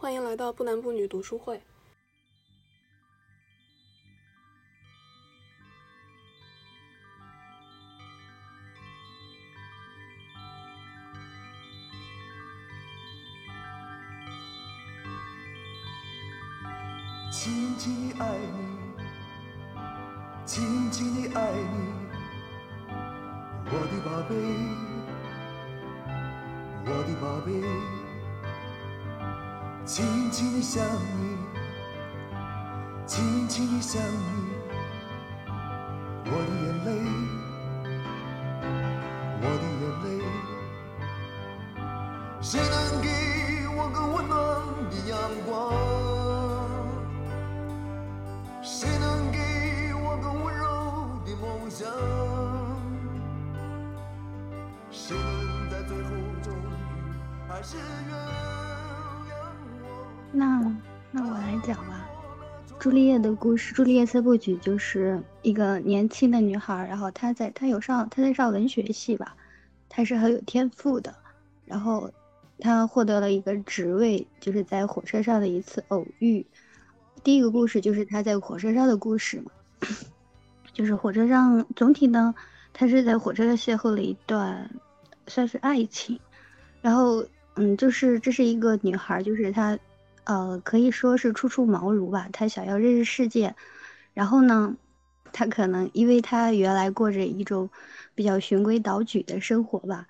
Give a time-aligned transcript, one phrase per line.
[0.00, 1.60] 欢迎来到不男不女读书会。
[62.80, 69.36] 朱丽叶的故事，《朱丽叶三部曲》就是一个年轻的女孩，然后她在她有上她在上文学系吧，
[69.90, 71.14] 她是很有天赋的，
[71.66, 72.10] 然后
[72.58, 76.46] 她获得了一个职位，就是在火车上的一次偶遇。
[77.22, 79.50] 第一个故事就是她在火车上的故事嘛，
[80.72, 82.34] 就是火车上总体呢，
[82.72, 84.70] 她是在火车上邂逅了一段
[85.26, 86.18] 算是爱情，
[86.80, 87.22] 然后
[87.56, 89.78] 嗯，就是这是一个女孩，就是她。
[90.30, 92.28] 呃，可以说是初出茅庐吧。
[92.32, 93.56] 他想要认识世界，
[94.14, 94.76] 然后呢，
[95.32, 97.68] 他可能因为他原来过着一种
[98.14, 100.06] 比较循规蹈矩的生活吧，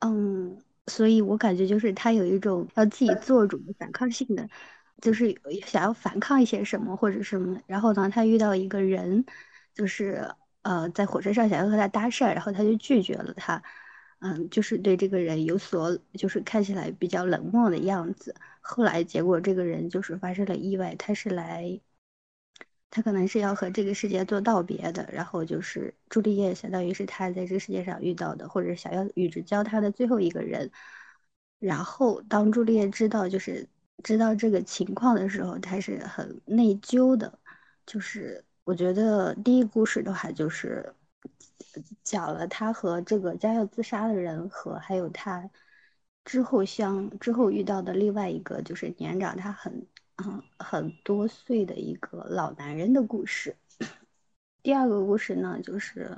[0.00, 4.48] 嗯，所以我感觉就是他有一种要自己做主的反抗性的，
[5.00, 5.32] 就是
[5.64, 7.60] 想要反抗一些什么或者什么。
[7.68, 9.24] 然后呢，他遇到一个人，
[9.72, 10.28] 就是
[10.62, 13.62] 呃，在火车上想要和他搭讪，然后他就拒绝了他。
[14.18, 18.34] 嗯，就是对这个人有所，就是看起来比较冷漠的样子。
[18.64, 21.80] 后来结果这个人就是发生了意外，他是来，
[22.90, 25.08] 他可能是要和这个世界做道别的。
[25.12, 30.70] 然后就是朱丽叶，相当于是他在这个世界上遇到的，或者想要与之交他的最后一个人。
[31.58, 33.68] 然后当朱丽叶知道就是
[34.02, 37.38] 知道这个情况的时候，他是很内疚的。
[37.86, 40.94] 就是我觉得第一故事的话，就是。
[42.04, 45.48] 讲了他和这个将要自杀的人和还有他
[46.24, 49.86] 之后相之后遇到的另外一个就是年长他很
[50.16, 53.56] 嗯很多岁的一个老男人的故事。
[54.62, 56.16] 第二个故事呢，就是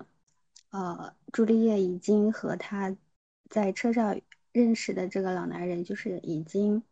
[0.70, 2.96] 呃朱丽叶已经和他
[3.50, 4.20] 在车上
[4.52, 6.82] 认识的这个老男人就是已经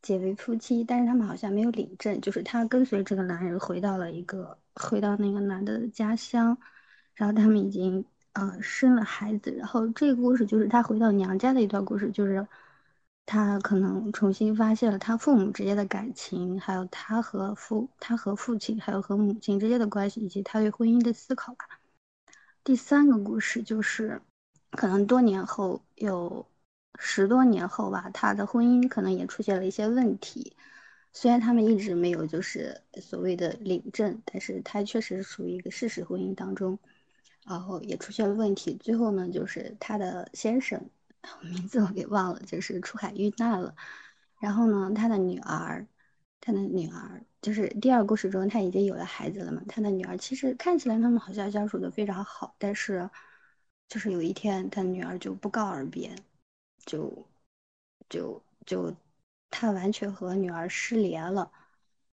[0.00, 6.58] 结为夫妻，但是他们好像没有领证，就是他跟随这个男人回到了一个回到那个男的家乡。
[7.14, 12.48] 然后他们已经呃生了孩子，然后这个故事就是他回到娘家的一段故事，就是
[13.26, 21.80] 他可能重新发现了他父母之间的感情，还有他和父他和父亲还有和母亲之间的关系，以及他对婚姻的思考吧。
[22.64, 24.20] 第三个故事就是
[24.72, 26.46] 可能多年后有
[26.98, 30.54] 十多年后吧，他的婚姻可能也出现了一些问题，
[31.12, 36.78] 虽然他们一直没有就是所谓的领证，但是他确实属于一个事实婚姻当中。
[37.44, 40.80] 然后也出现了问题，最后呢，就是他的先生，
[41.42, 43.74] 名字我给忘了，就是出海遇难了。
[44.40, 45.86] 然后呢，他的女儿，
[46.40, 49.62] 他的女儿，就是第二故事中他已经有了孩子了嘛。
[49.68, 53.08] 他的女儿其实看起来他们好像相处的非常好，但是
[53.88, 56.14] 就是有一天他女儿就不告而别，
[56.86, 57.26] 就
[58.08, 58.94] 就就
[59.50, 61.50] 他完全和女儿失联了。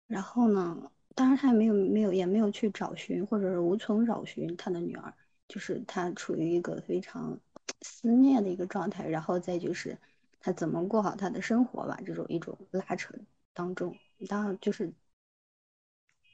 [0.07, 0.91] 然后呢？
[1.15, 5.13] 当然，他也没有没有也没有去找寻，或者是无从找寻他的女儿，
[5.49, 7.37] 就是他处于一个非常
[7.83, 9.99] 思念的一个状态，然后再就是
[10.41, 13.15] 他怎么过好他的生活吧，这种一种拉扯
[13.53, 13.97] 当中，
[14.29, 14.93] 当就是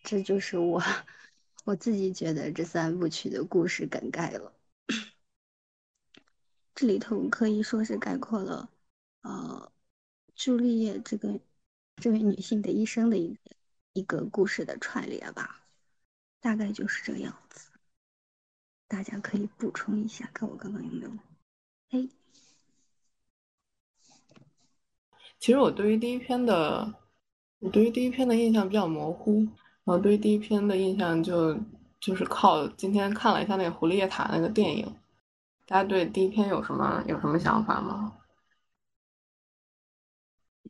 [0.02, 0.82] 这就是我
[1.64, 4.52] 我自己觉得这三部曲的故事梗概了，
[6.74, 8.70] 这里头可以说是概括了
[9.22, 9.72] 呃
[10.34, 11.40] 朱丽叶这个
[11.96, 13.38] 这位女性的一生的一个。
[13.96, 15.64] 一个故事的串联吧，
[16.40, 17.70] 大概就是这个样子。
[18.94, 21.10] 大家可以补充一下，看我刚刚有没有。
[21.90, 22.08] 哎，
[25.40, 26.94] 其实我对于第一篇的，
[27.58, 29.40] 我对于第一篇的印象比较模糊。
[29.82, 31.58] 然后对于第一篇的印象就
[31.98, 34.86] 就是靠今天看了一下那个《狐狸夜塔》那个电影。
[35.66, 38.16] 大家对第一篇有什么有什么想法吗？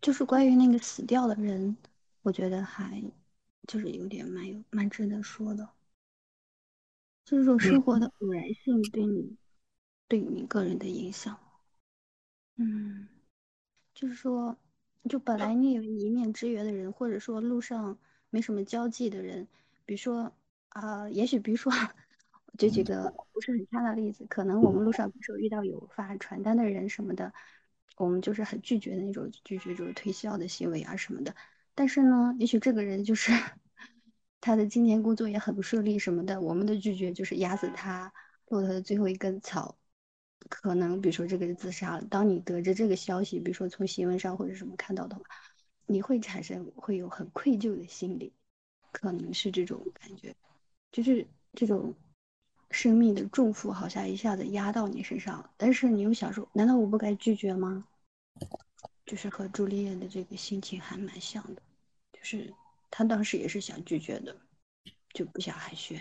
[0.00, 1.76] 就是关于那个死掉的人。
[2.22, 3.04] 我觉得还
[3.68, 5.68] 就是有点蛮有蛮值得说的，
[7.24, 9.36] 就是说生活的偶然性对你
[10.08, 11.38] 对你个人的影响。
[12.56, 13.08] 嗯，
[13.94, 14.56] 就是说
[15.08, 17.98] 就本来你以为一面之缘的人，或者说路上
[18.30, 19.46] 没什么交际的人，
[19.84, 20.32] 比如说
[20.68, 21.72] 啊、也许比如说，
[22.58, 27.32] 就举个不是很差的例子，可能我们路上比如说遇到有发传单的人什么的，
[27.96, 31.34] 我们就是很拒绝的那种拒绝就是推销的行为啊什么的。
[31.74, 33.32] 但是呢，也许这个人就是
[34.44, 38.12] 他的今年工作也很不顺利什么的，我们的拒绝就是压死他
[38.48, 39.74] 骆驼的最后一根草。
[40.50, 45.22] 可能比如说这个人自杀了，当你得知这个消息，比如说从新闻上或者什么看到的话，
[45.86, 48.34] 你会产生会有很愧疚的心理，
[48.92, 50.36] 可能是这种感觉，
[50.92, 51.94] 就是这种
[52.70, 57.82] 生命的重负好像一下子压到你身上了，但是你又想说，难道我不该拒绝吗？
[59.06, 61.62] 就是和朱丽叶的这个心情还蛮像的，
[62.12, 62.52] 就是
[62.96, 64.36] 他当时也是想拒绝的，
[65.12, 65.98] 就不想寒暄。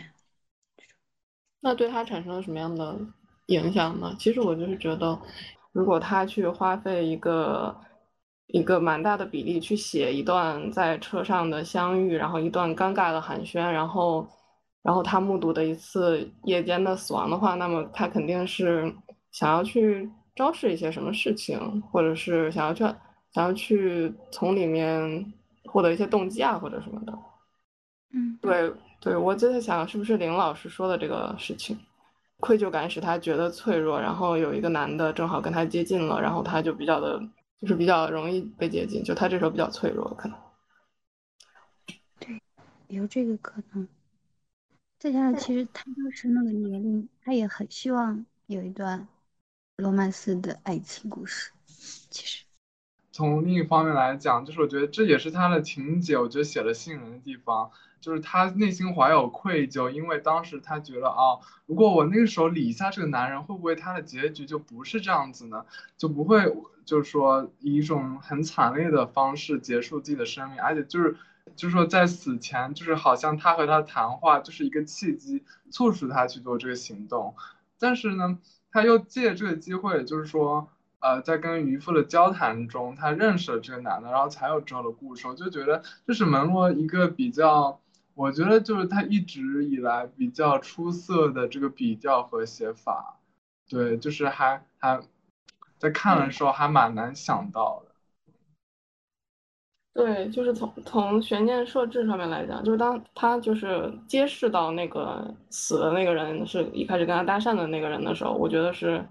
[1.60, 3.00] 那对他产生了什么样的
[3.48, 4.16] 影响呢？
[4.20, 5.20] 其实我就是觉得，
[5.72, 7.76] 如果他去花费一个
[8.46, 14.30] 一个蛮大的比例去写一段在车上的相遇，然后一段尴尬的寒暄，然后
[14.84, 18.94] 然后他目睹的一次夜间的死亡的话，那么他肯定是
[19.32, 22.84] 想要去昭示一些什么事情，或者是想要去
[23.32, 25.34] 想要去从里面
[25.74, 27.18] 获得一些动机啊，或者什么的。
[28.12, 31.76] 嗯，对对，我就在想，是不是林老师说的这个事情，
[32.40, 37.20] 愧疚感使他觉得脆弱，然后有一个男的正好跟他接近了，然后他就比较的，
[37.60, 40.38] 就是比较容易被接近，就他这时候比较脆弱，可能。
[42.20, 42.40] 对
[42.88, 43.88] 有这个可能。
[45.00, 49.08] 再加上，其实他当时那个年龄，他也很希望有一段
[49.78, 51.52] 罗曼斯的爱情故事。
[51.66, 52.43] 其实，
[53.14, 57.70] 从另一方面来讲，就是我觉得这也是他的情节，我觉得写的吸引人的地方，
[58.02, 61.38] 就是他内心怀有愧疚，因为当时他觉得啊，
[61.68, 65.64] 如果我那个时候理一下这个男人，会不会他的结局就不是这样子呢？
[65.96, 66.52] 就不会
[66.86, 71.16] 就是说以一种很惨烈的方式结束自己的生命，而且就是
[71.56, 77.36] 就是说在死前，就是好像他和他谈话就是一个契机，促使他去做这个行动，
[77.78, 78.40] 但是呢，
[78.72, 80.68] 他又借这个机会，就是说。
[81.04, 85.28] 呃，在跟渔夫的交谈中，他认识了这个男的，然后才有之后的故事。
[85.28, 87.78] 我就觉得这是门罗一个比较，
[88.14, 93.20] 我觉得就是他一直以来比较出色的这个笔调和写法。
[93.68, 95.02] 对，就是还还
[95.78, 97.92] 在看的时候还蛮难想到的。
[99.94, 109.06] 对，就是从从悬念设置上面来讲，就是当他就是揭示到那个死的那个人是一开始跟他搭讪的那个人的时候，我觉得是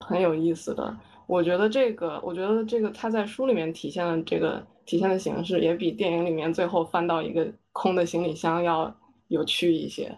[0.00, 0.92] 很有意思的。
[1.26, 8.94] 我觉得这个，我觉得这个他在书里面体现的这个体现的形式，也比电影里面最后翻到一个空的行李箱要
[9.28, 10.16] 有趣一些，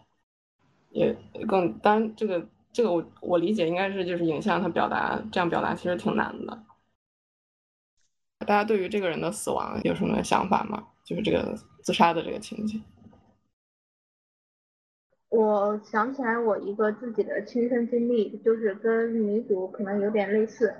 [0.90, 1.16] 也
[1.49, 6.62] 更当然这个这个我我理解应该是就是影像它表达这样表达其实挺难的。
[8.40, 10.88] 大家对于这个人的死亡有什么想法吗？
[11.04, 12.78] 就是这个自杀的这个情节。
[15.31, 20.75] 我想起来我一个自己的亲身经历，就是跟女主可能有点类似。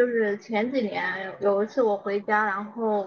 [0.00, 3.06] 就是前几年有一次我回家，然后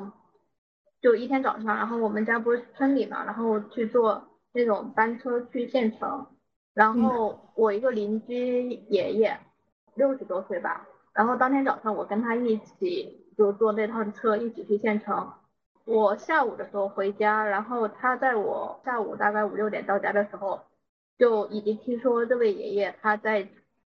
[1.02, 6.28] 就一天早上，然后我们家不是村里嘛，然后去坐那种班车去县城，
[6.76, 9.40] 然后我一个邻居爷爷
[9.96, 15.34] 六十多岁吧，然后当天早上我跟他一起就坐那趟车一起去县城，
[15.86, 20.62] 我下午的时候回家，然后他在我下午大概五六点到家的时候，
[21.18, 23.48] 就已经听说这位爷爷他在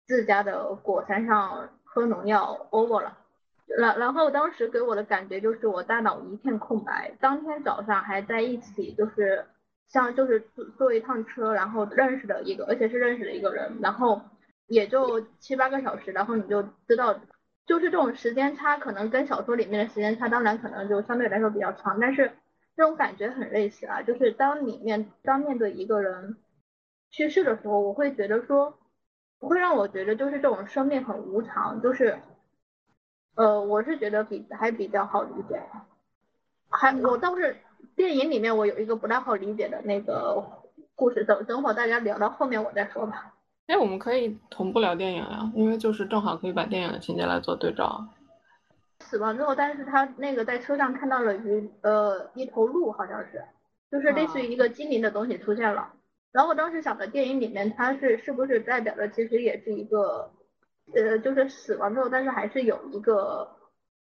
[0.08, 1.68] 自家的果山上。
[1.96, 3.18] 喝农药 over 了，
[3.68, 7.16] 然然后当时给我的感觉就是我大脑一片空白。
[7.22, 9.46] 当天早上还在一起，就是
[9.88, 14.22] 像就是坐坐一趟车，然后认识的一个，而且是认识的一个人，然后
[14.68, 17.18] 也就七八个小时，然后你就知道，
[17.66, 22.30] 就是这种时间差，可能跟小说里面的时间差，当然可能就相对来说比较长，但是
[22.76, 26.36] 这种感觉很类似啊，就是当里面当面对一个人
[27.10, 28.78] 去世的时候，我会觉得说。
[29.40, 32.18] 会让我觉得就是这种生命很无常，就是，
[33.36, 35.62] 呃，我是觉得比还比较好理解。
[36.70, 37.56] 还我倒是
[37.96, 40.44] 电影里面我有一个不太好理解的那个
[40.96, 43.34] 故事，等等会大家聊到后面我再说吧。
[43.68, 48.08] 哎，我们可以同步聊电影呀，因为就是正好可以把电影的情节来做对照。
[49.00, 53.44] 死亡之后，但是他那个在车上看到了鱼，呃，一头鹿好像是，
[53.92, 55.94] 就是类似于一个精灵的东西出现了。
[56.36, 60.30] 然后我当时想的电影里面，它是是不是代表的其实也是一个，
[60.94, 63.50] 呃，就是死亡之后，但是还是有一个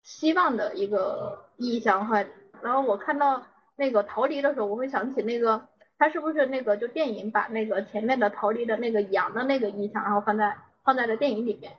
[0.03, 2.23] 希望的一个意象哈。
[2.61, 3.43] 然后我看到
[3.75, 5.67] 那个逃离的时候，我会想起那个，
[5.97, 11.71] 他是不是那个就电影把那个前面的逃离的那个羊的那个意象，然后放在放在了电影里面。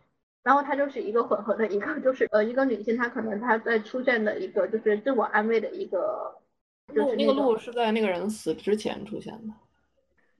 [0.42, 6.34] 然后它就是一个混合的一个，就是呃一个女性，她可能她在出现的一个就是自我安慰的一个，
[6.92, 9.54] 就是那个种路是在那个人死之前出现的。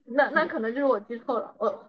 [0.05, 1.83] 那那可能就是我记错了，我，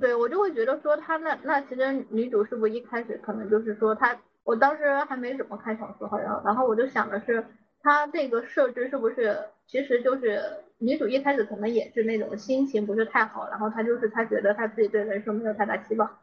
[0.00, 7.44] 对我就会觉得说他那那其实女主是不是一开始可能就是说她，我当时还没怎么看小说好像，然后我就想的是
[7.82, 10.40] 她这个设置是不是其实就是
[10.78, 16.18] 女主一开始可能也是那种心情不是太好，然后她就是她觉得她自己对人生没有太大希望，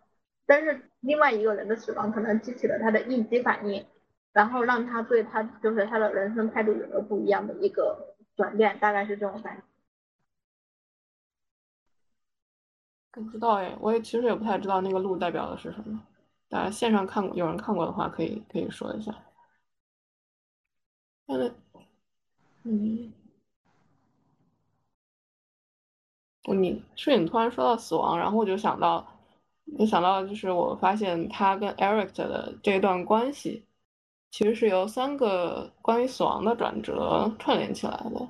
[0.46, 3.86] 但是另外一个人的死亡可能激起了她的应激反应，
[4.34, 9.64] 然后让她对她就是她的人生态度有了不一样的一个转变，大概是这种感觉。
[13.12, 16.02] 不知道哎，我也其实也不太知道那个鹿代表的是什么。
[16.50, 19.14] 大家线上看过，有人看过的话，可以可以说一下。
[21.28, 21.54] 嗯，
[22.64, 23.14] 嗯，
[26.46, 29.06] 我你是你突然说到死亡，然后我就想到，
[29.78, 33.66] 就想到就是我发现他跟 Eric 的这段关系，
[34.30, 38.28] 其实是由三个关于死亡的转折串联起来的。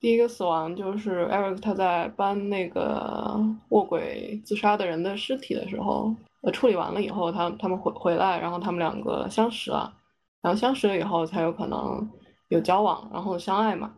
[0.00, 3.38] 第一个死亡就是 Eric 他在搬那个
[3.68, 9.92] 卧轨自杀的人的尸体的时候，呃，处理完了以后，他他们回回来，然后他们两个相识了，
[10.40, 12.10] 然后相识了以后才有可能
[12.48, 13.94] 有交往，然后相爱嘛。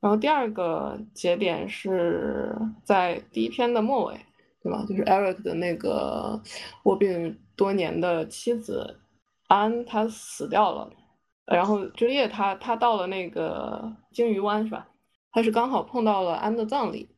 [0.00, 4.14] 然后第二个节点是在第一篇的末尾，
[4.62, 4.82] 对吧？
[4.88, 6.40] 就是 Eric 的那个
[6.84, 8.98] 卧病多年的妻子
[9.48, 10.90] 安，她死掉了，
[11.46, 14.88] 然后朱丽叶她她到了那个鲸鱼湾，是吧？
[15.34, 17.08] 他是刚好碰到了安的葬礼，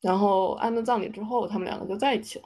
[0.00, 2.44] 然后安的葬礼之后，他们两个就在一起了。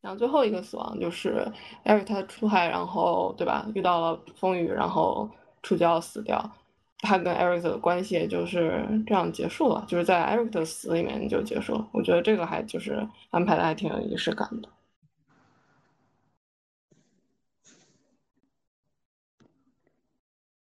[0.00, 1.50] 然后最后一个死亡就是
[1.84, 3.66] 艾瑞他出海，然后对吧？
[3.74, 5.28] 遇到了风雨，然后
[5.62, 6.50] 触礁死掉。
[6.98, 11.88] 他跟艾瑞克的关系也就是这样结束了，就是在艾瑞克的死里面就结束了。
[11.92, 14.68] 我觉得这个还就是安排的还挺有仪式感的。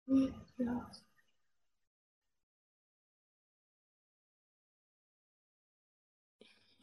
[0.08, 0.32] 嗯，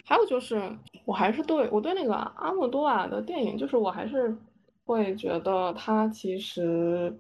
[0.06, 0.60] 还有就是，
[1.06, 4.36] 我还是对我对那个阿莫多瓦的电影，就是我还是
[4.84, 7.10] 会觉得他其实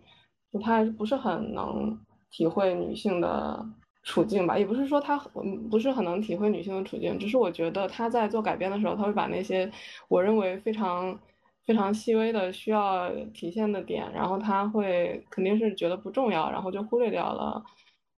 [0.62, 1.98] 他还是不是很能
[2.30, 3.64] 体会女性的
[4.02, 9.70] 处境吧，也不是说他嗯不是很能体会女性的处境，只是我觉得他在做改编的时候，他会把那些
[10.08, 11.18] 我认为非常
[11.64, 17.64] 非常细微的需要体现的点，然后他会肯定是觉得不重要，然后就忽略掉了。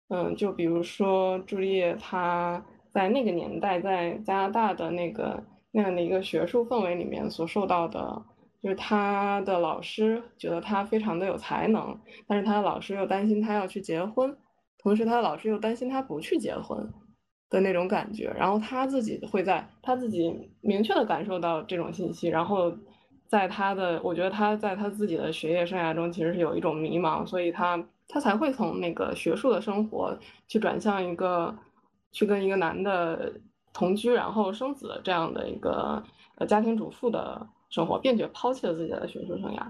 [0.09, 2.64] 嗯，就比如说朱丽叶她。
[2.94, 8.22] 在那个年代，在加拿大的那个那样的一个学术氛围里面所受到的，
[8.62, 11.98] 就是他的老师觉得他非常的有才能，
[12.28, 14.36] 但是他的老师又担心他要去结婚，
[14.78, 16.88] 同时他的老师又担心他不去结婚
[17.50, 22.72] 的那种感觉，然后他自己会在他自己明确的感受到这种信息，然后
[23.26, 31.52] 在他的，我觉得他在他自己的学业生涯中其实是有一种迷茫，所以他他才会从那个学术的生活去转向一个。
[32.14, 33.30] 去跟一个男的
[33.75, 36.02] 同居，然后生子这样的一个
[36.37, 39.61] 呃家庭主妇的生活，并且抛弃了自己的学术生涯。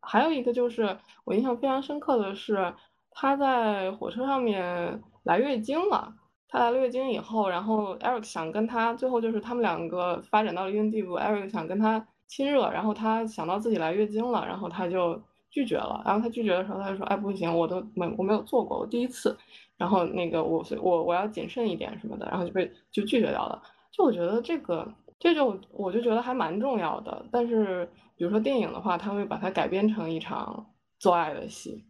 [0.00, 2.74] 还有一个就是我印象非常深刻的是，
[3.12, 6.12] 他在火车上面来月经了。
[6.48, 15.18] 他来了月经以后，然后 Eric 想跟他，最后就是他们两个发展到了一定地步，Eric 想跟他亲热，然后他想到自己来月经了，然后他就
[15.48, 16.02] 拒绝了。
[16.04, 19.34] 然后他拒绝的时候，他就说：“哎，不行，我都没我没有做过，我第一次。”
[19.82, 23.60] 然后那个我我我要谨慎一点什么的，然后就被就拒绝掉了。
[23.90, 24.86] 就我觉得这个
[25.18, 27.26] 这就我就觉得还蛮重要的。
[27.32, 27.84] 但是
[28.16, 31.84] 比如说电影的话，他会把它改编成一场做爱的戏，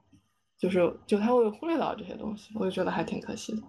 [0.56, 3.62] 就是就他会忽略到这些东西，我就觉得还挺可惜的。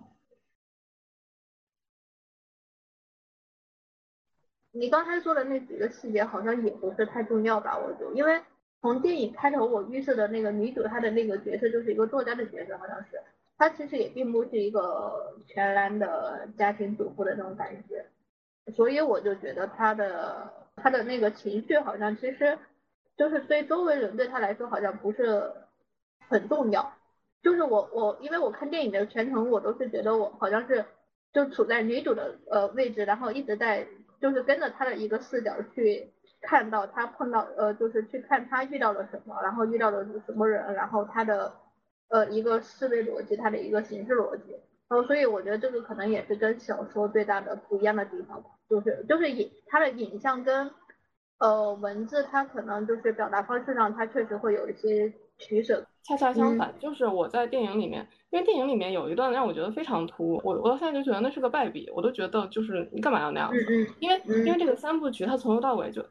[4.72, 7.78] 你刚才说的那几个细节好像也不是太重要吧？
[7.78, 8.42] 我就，因为
[8.80, 13.22] 从电影开头我预设的那个女主她的那个角色就是一个作家的角色，好像是。
[13.58, 18.06] 她其实也并不是一个全然的家庭主妇的那种感觉，
[18.74, 22.58] 所以我就觉得她的她的那个情绪好像其实
[23.16, 25.54] 就是对周围人对她来说好像不是
[26.28, 26.94] 很重要。
[27.42, 30.84] 就是我我因为我看电影的全程我都是觉得我好像是
[31.32, 33.88] 就处在女主的呃位置，然后一直在
[34.20, 41.54] 就是跟着她的一个视角去看到她碰到呃就是去看她遇到了什么，然后遇到的是什么人，然后她的。
[42.10, 44.52] 呃，一个思维逻辑，它的一个形式逻辑，
[44.90, 50.70] 然后所以我觉得这个可能也是跟小说最大的不一样的地方，就是就是影它的影像跟
[51.40, 55.86] 呃文字，它可能就是表达方式上，它确实会有一些取舍。
[56.06, 63.58] 恰恰相反，就是我在电影里面，因为电影里面有一段让我觉得非常突兀，我我到现在就觉得那是个败笔，我都觉得就是你干嘛要那样子？
[64.00, 66.06] 因为因为这个三部曲它从头到尾就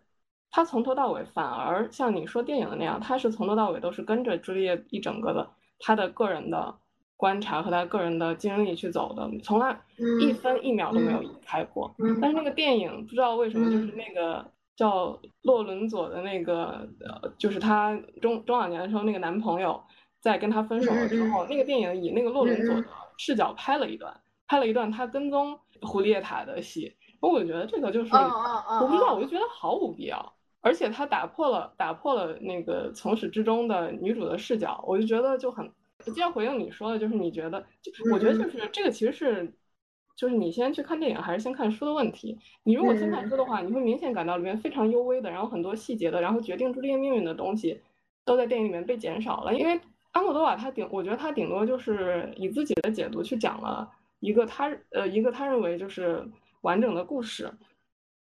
[0.50, 5.50] 它从头到尾反而像你说电影的那样，它是从头到尾都是跟着朱丽叶一整个的
[5.82, 6.74] 他的个人的
[7.16, 9.78] 观察和他个人的经历去走的，从来
[10.20, 11.94] 一分一秒都没有移开过。
[12.20, 19.82] 但是那个电影不知道为什么就是那个叫洛伦佐的那个，呃，就是他中中老年的时候那个男朋友
[20.20, 22.84] 在跟他分手了之后，那个电影以那个洛伦佐的
[23.18, 26.96] 视角拍了一段，拍了一段他跟踪胡丽叶塔的戏。
[27.20, 30.32] 我觉得这个就是我不知道，我就觉得毫无必要。
[30.62, 35.70] 而且他打破了打破了那个从始至终的女主的视角，我就觉得就很。
[36.04, 39.54] 就要回应你说的，就是你觉得，就我觉得就是这个其实是，
[40.16, 42.36] 就是你先去看电影还是先看书的问题。
[42.64, 47.80] 你如果先看书的话，你会明显感到里面非常幽微的，然后很多细节的，然后决定注定命运的东西，
[48.24, 49.54] 都在电影里面被减少了。
[49.54, 53.88] 因为阿莫多瓦他顶，我觉得他顶多就是以自己的解读去讲了
[54.18, 56.28] 一个他呃一个他认为就是
[56.62, 57.48] 完整的故事。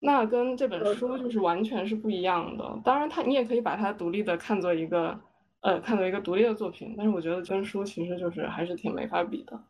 [0.03, 2.81] 那跟这本书就是完全是不一样的。
[2.83, 5.19] 当然，它你也可以把它独立的看作一个，
[5.59, 6.95] 呃，看作一个独立的作品。
[6.97, 9.61] 但是我觉得跟书其实就是还是挺没法比的。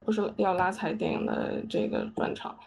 [0.00, 2.58] 不是要拉踩电影的这个专场，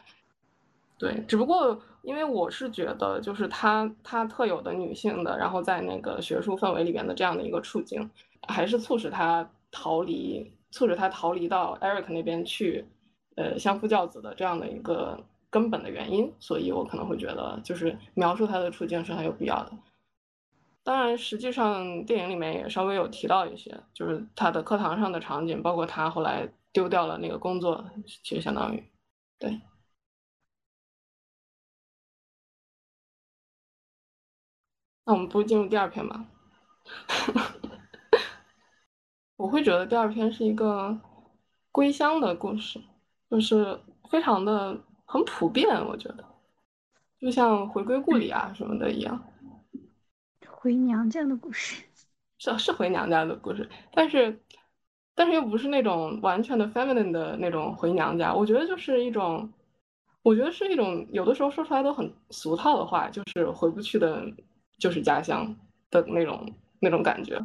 [0.97, 8.09] 对，只不过因为我是觉得，就是它它特有的女性的，然后在那个学术氛围里边的这样的一个处境，
[8.47, 12.85] 还是促使她逃离，促使她逃离到 Eric 那边去，
[13.35, 15.21] 呃，相夫教子的这样的一个。
[15.55, 19.71] 根本的原因，所以我可能会觉得，就是描述他的处境是很有必要的。
[20.83, 28.83] 当然，实际上电影里面也稍微有提到一些，就是他的课堂上的场景，包括他后来丢掉了那个工作，其实相当于，
[29.39, 29.61] 对。
[35.05, 36.25] 那我们不进入第二篇吧？
[39.37, 40.99] 我会觉得第二篇是一个
[41.71, 42.81] 归乡的故事，
[43.29, 44.83] 就是非常的。
[45.05, 46.25] 很普遍，我觉得，
[47.19, 49.23] 就像回归故里啊什么的一样，
[50.47, 51.83] 回娘家的故事，
[52.39, 54.39] 是是回娘家的故事，但是，
[55.13, 59.49] 但是又不是那种完全的 feminine 的那种回娘家，我觉得就是一种，
[60.23, 64.25] 我觉得是一种有的时候说出来都很俗套的话，就是回不去的，
[64.77, 65.55] 就是家乡
[65.91, 67.39] 的那种那种感觉。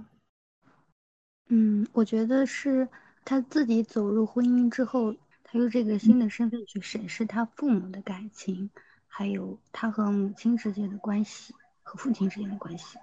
[1.48, 2.88] 嗯，我觉得是
[3.24, 5.14] 他自己走入婚姻之后。
[5.52, 8.70] 他用这个新的身份去审视他父母的感情，
[9.08, 12.98] 还有他和母亲之间的关系和父亲之间的关系，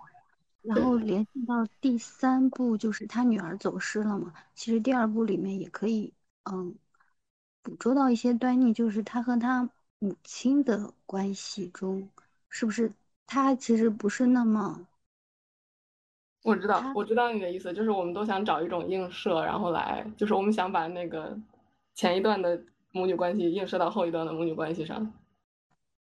[0.61, 4.33] 然后联系到第三部就是他女儿走失了嘛。
[4.55, 6.13] 其实第二部里面也可以，
[6.49, 6.73] 嗯，
[7.63, 12.09] 捕捉到一些端倪，就是他和他母亲的关系中，
[12.49, 12.93] 是不是
[13.25, 14.87] 他其实不是那么。
[16.43, 21.37] 我知道，我知道你的意思，就是我们都想找一种映射，然后来，就是我们想把那个。
[21.97, 25.11] 前一段的母女关系映射到后一段的母女关系上，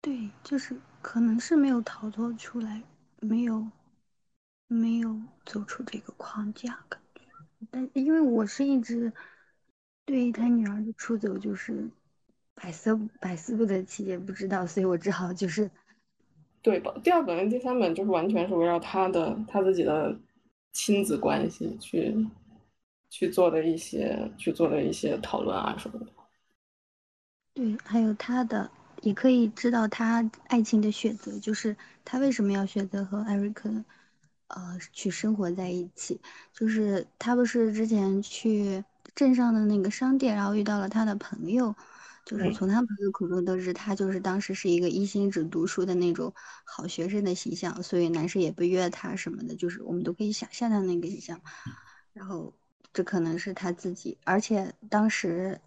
[0.02, 2.82] 对，就是可能是没有逃脱出来，
[3.20, 3.66] 没有，
[4.66, 7.22] 没有走出这个框架感觉。
[7.70, 9.10] 但因为我是一直
[10.04, 11.88] 对于他女儿的出走就是
[12.54, 15.70] 百思百思不得其解，不知道，所以我只好就是
[16.60, 16.94] 对吧？
[17.02, 20.14] 第二本跟第三本就是完全是围绕他的他自己的
[20.70, 22.14] 亲子关系去。
[23.10, 26.06] 去做的一些去做的一些讨论啊什么的，
[27.54, 28.70] 对，还有他的
[29.02, 33.68] 也可以知道他爱情的选择，就是他为什么要选择和艾瑞克，
[34.48, 36.20] 呃，去生活在一起。
[36.52, 41.74] 就是他不是之前去镇上的那个商店，然后遇到了他的朋友，
[42.24, 46.32] 就是从他朋友口中得知，他就是当时是一个一心只读书的那种
[46.64, 51.40] 好学生的形象，所以男生也不约他什么的，就是我们都可以想象他那个形象，
[52.12, 52.54] 然后。
[52.92, 55.60] 这可能是他自己，而且当时，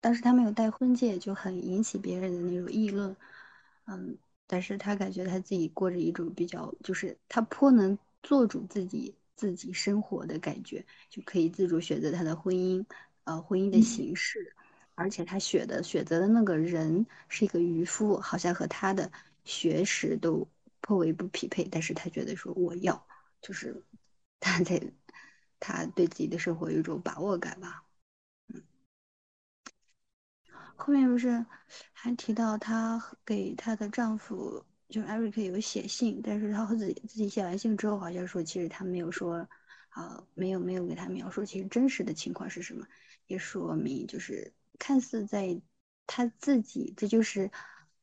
[0.00, 3.14] 当时他没有戴婚戒，就很引起别人的那种议论。
[3.86, 12.84] 嗯，但是他感觉他自己过着一种比较，就是他颇能做主自己自己生活的感觉，就可以自主选择他的婚姻，
[13.24, 14.54] 呃，婚姻的形式。
[14.96, 19.10] 而且他选的选择的那个人是一个渔夫，好像和他的
[19.44, 20.48] 学识都
[20.80, 23.06] 颇为不匹配，但是他觉得说我要，
[23.40, 23.82] 就是
[24.40, 24.80] 他在。
[25.66, 27.82] 她对自己的生活有一种把握感吧，
[28.48, 28.62] 嗯，
[30.76, 31.44] 后面不是
[31.92, 39.48] 还提到她给她的丈夫就是艾瑞克有写信，但是她和自己自己写完信之后，好像说其实她没有说，
[39.88, 42.86] 啊，没有没有给他描述其实真实的情况是什么，
[43.26, 45.60] 也说明就是看似在
[46.06, 47.50] 他自己，这就是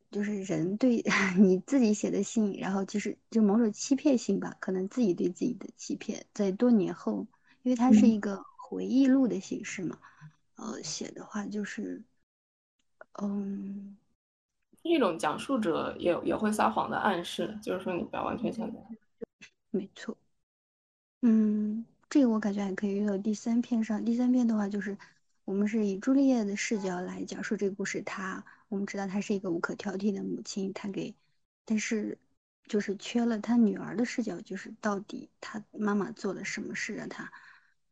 [0.10, 1.04] 就是人对
[1.38, 7.28] 你自己写的信，然后就是就某种欺骗性吧，可能自己对自己的欺骗，在多年后。
[7.64, 9.98] 因为它是一个回忆录的形式嘛，
[10.56, 12.02] 呃，写的话就是，
[13.22, 13.98] 嗯，
[14.82, 18.80] 一种讲述者也也会撒谎的暗示，就是说你不要完全相信。
[19.70, 20.18] 没错。
[21.22, 24.04] 嗯，这个我感觉还可以用到第三篇上。
[24.04, 24.98] 第三篇的话，就是
[25.46, 28.02] 我们是以朱丽叶的视角来讲述这个故事。
[28.02, 31.14] 她，我们知道她是一个无可挑剔的母亲，她给，
[31.64, 32.18] 但是
[32.66, 37.32] 就是缺了她女儿的视角，就是到底她妈妈做了什么事让她，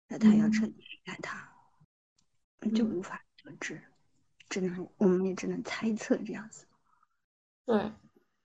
[0.10, 1.50] 让她要彻底离开他，
[2.76, 3.82] 就无法得知，
[4.50, 6.65] 只能我们也只能猜测这样子。
[7.65, 7.89] 对。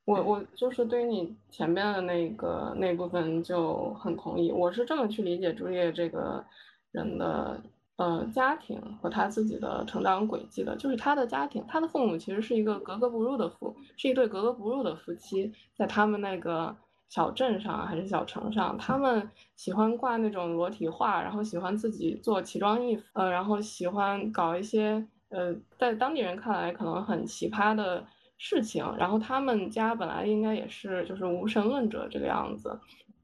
[0.07, 6.45] 我我就是对于你前面的那个那部分就很同意，我是这么去理解朱丽叶这个
[6.91, 7.59] 人的
[7.97, 16.77] 呃家庭和他自己的成长轨迹的，就是他的家庭，他的父母其实是一个格格不入的父，是一对格格不入的夫妻，在他们那个
[17.15, 28.05] 小镇上还是小城上，他们喜欢挂那种裸体画，然后喜欢自己做奇装异服，呃，然后喜欢搞一些呃在当地人看来可能很奇葩的。
[28.37, 32.79] 事情，然后他们家本来应该也是就是无神论者这个样子，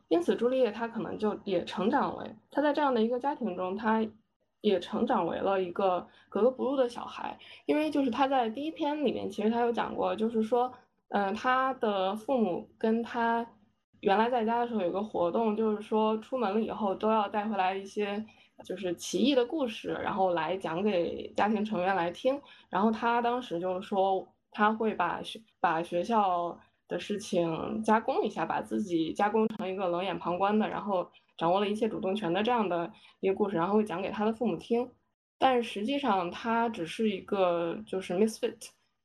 [0.08, 4.06] 因此朱丽叶她可能就也成长为她在这样的一个家庭中，她
[4.60, 10.72] 也成长为了一个格格不入的小孩，因为就是他在第一篇里面其实他有讲过，就是说，
[11.08, 13.44] 嗯，他的父母跟他
[14.00, 18.24] 原来在家的时候有个活动，就是说出门了以后都要带回来一些
[18.64, 24.26] 就是奇异的故事，然后来讲给家庭成员来听，然后他当时就是说。
[24.52, 26.58] 他会把学把学校
[26.88, 31.08] 的事情加工一下，把自己加工成一个冷眼旁观的，然后
[31.38, 34.90] 掌握了一切主动权的这样的一个故事，然后会讲给他的父母听。
[35.38, 38.56] 但实际上，他只是一个就是 misfit，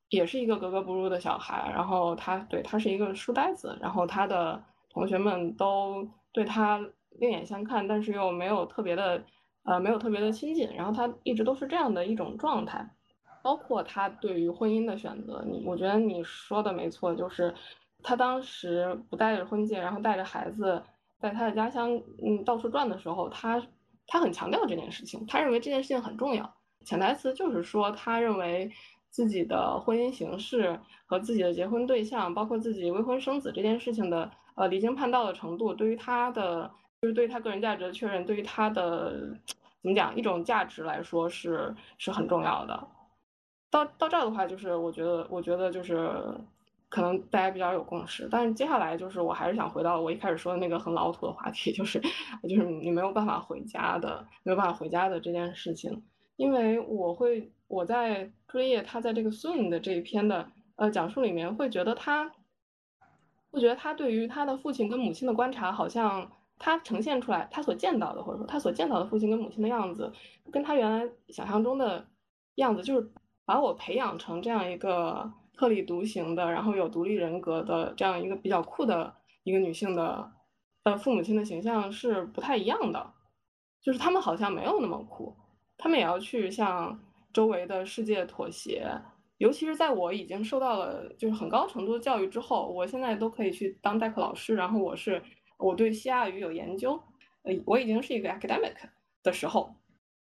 [0.09, 1.71] 也是一个格格不入的小孩。
[1.71, 4.63] 然后他对他是一个书呆子，然后他的
[4.95, 6.83] 同学们都对他
[7.19, 9.23] 另眼相看，但是又没有特别的
[9.63, 10.67] 呃没有特别的亲近。
[10.73, 12.89] 然后他一直都是这样的一种状态。
[13.43, 17.53] 包括他对于婚姻的选择，你我觉得你说的没错，就是
[18.01, 20.81] 他当时不带着婚戒，然后带着孩子
[21.19, 23.61] 在他的家乡嗯到处转的时候，他
[24.07, 26.51] 他很强调这件事情，他认为这件事情很重要。
[26.85, 28.71] 潜台词就是说，他认为
[29.11, 36.69] 自己的婚姻形式和自己的结婚对象，包括自己未婚生子这件事情的呃离经叛道的程度，对于他的
[37.01, 39.11] 就是对于他个人价值的确认，对于他的
[39.81, 42.87] 怎么讲一种价值来说是是很重要的。
[43.69, 46.09] 到到这儿的话，就是我觉得，我觉得就是
[46.87, 48.27] 可能大家比较有共识。
[48.31, 51.99] 但是接下来就是，我还是想回到我一开始说的那个很老土的话题，就是
[52.47, 56.01] 就是你没有办法回家的，没有办法回家的这件事情。
[56.37, 62.31] 因为我会我在追叶他在这个 soon 的这一篇的呃讲述里面，会觉得他
[63.55, 70.13] 我觉得他对于他的父亲跟母亲的观察，好像他呈现出来他所见到的，或者说他所见到的父亲跟母亲的样子，
[70.51, 72.05] 跟他原来想象中的
[72.55, 73.11] 样子就是。
[73.47, 79.13] 把我培养成这样一个特立独行的，然后有独立人格的这样一个比较酷的
[79.43, 80.31] 一个女性的，
[80.81, 83.13] 呃，父母亲的形象是不太一样的，
[83.83, 85.37] 就是他们好像没有那么酷，
[85.77, 86.99] 他们也要去向
[87.31, 88.91] 周围的世界妥协，
[89.37, 95.21] 尤其是在我已经受到了就是很高程度的教育之后，我现在都可以去当代课老师，然后我是
[95.57, 96.93] 我对西亚语有研究，
[97.43, 98.75] 呃，我已经是一个 academic
[99.23, 99.75] 的时候。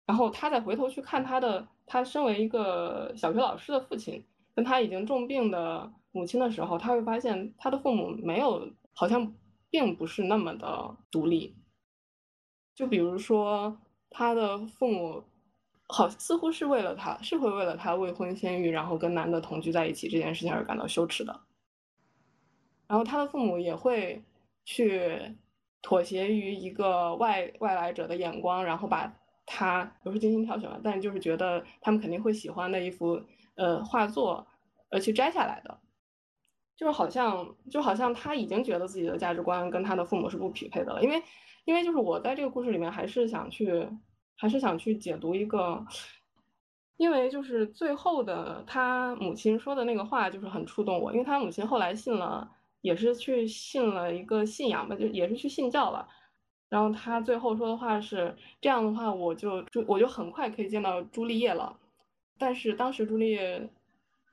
[0.06, 4.22] 然后他再回头去看他的，他身为一个小学老师的父亲，
[4.54, 9.34] 跟他已经重病的母亲的时候，他会发现他的父母没有，好像
[9.70, 11.56] 并不是那么的独立。
[12.74, 15.24] 就比如说他的父母，
[15.88, 21.40] 好似乎是为了他，是会为了他未婚先孕，然后跟男的同居在一起这件事情而感到羞耻的。
[22.86, 24.22] 然后他的父母也会
[24.64, 25.36] 去
[25.82, 29.14] 妥协于一个外外来者的眼光，然后把。
[29.46, 33.22] 他不是精心挑选了，但就是觉得他们肯定会喜欢的一幅
[33.56, 34.46] 呃画作，
[34.90, 35.80] 而去摘下来的，
[36.74, 41.22] 就是好像就好像他已经觉得自己的价值观跟他的父母是不匹配的了，因为
[41.66, 43.86] 因为就是我在这个故事里面还是想去
[44.36, 45.84] 还是想去解读一个，
[46.96, 56.08] 因为就是最后的他母亲说的那个话就是很触动我，因为他母亲后来信了，也是去信了一个信仰吧，就也是去信教了。
[56.68, 61.76] 然后他最后说的话是这样的话，我就就我就很快可以见到朱丽叶了。
[62.36, 63.70] 但是当时朱丽叶，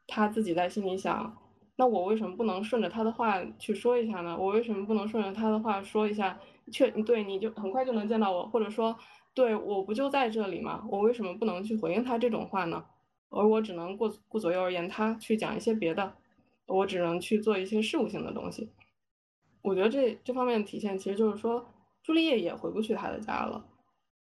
[0.08, 1.38] 他自己在心里想，
[1.76, 4.36] 那我为什么不能顺着他的话去说一下呢？
[4.40, 6.40] 我为什么不能顺着他的话说一下？
[6.72, 8.98] 确对你就很快就能见到我，或者说，
[9.34, 10.86] 对我不就在这里吗？
[10.90, 12.86] 我为什么不能去回应他这种话呢？
[13.30, 16.16] 而我只能顾顾左右而言他，去讲一些别的，
[16.68, 18.72] 我只能去做一些事务性的东西。
[19.62, 21.66] 我觉得这这方面的体现，其实就是说。
[22.04, 23.64] 朱丽叶也回不去她的家了，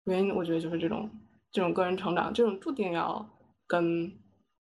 [0.05, 1.11] 原因我觉得就是这种
[1.53, 3.29] 这种个人成长，这种注定要
[3.67, 4.11] 跟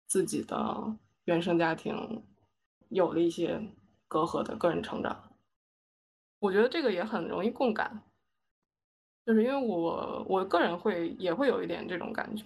[0.09, 0.97] 自己的
[1.27, 2.25] 原生家庭
[2.89, 3.63] 有了一些
[4.09, 5.31] 隔阂的个人成长。
[6.41, 8.03] 我觉得这个也很容易共感，
[9.27, 12.45] 就是因为我我个人会也会有一点这种感觉。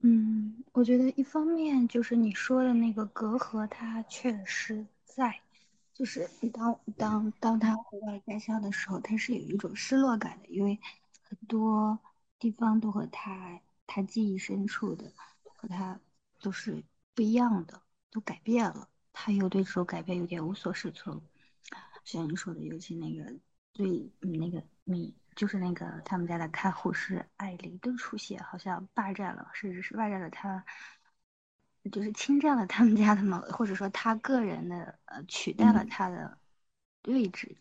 [0.00, 5.40] 嗯，我觉得一方面就是你说的那个隔阂，它确实在，
[5.94, 10.78] 就是当当当他回到家乡的时候，他是有一种失落感的，因为
[11.22, 11.98] 很多
[12.38, 15.10] 地方都和他他记忆深处的
[15.56, 15.98] 和他
[16.40, 16.84] 都是
[17.14, 21.20] 不一样的，都改变了，他又对这种改变有点无所适从。
[22.06, 23.30] 像你说的，尤其那个
[23.74, 25.14] 最那个你。
[25.36, 30.64] 就是那个他们家的看护师艾琳的出现，好像霸占了，甚至是霸占了他，
[31.92, 36.38] 就是侵占了他们家的某，或者说他个人的呃取代了他的
[37.04, 37.54] 位置。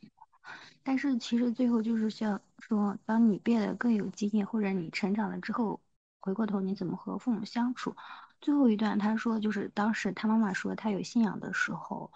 [0.83, 5.81] 但是其实最后就是像说，当你变得更有经验，或者你成长了之后，
[6.21, 7.93] 回过头你怎么和父母相处？
[8.39, 12.09] 最后一段他说，就是当时他妈妈说他有信仰的时候，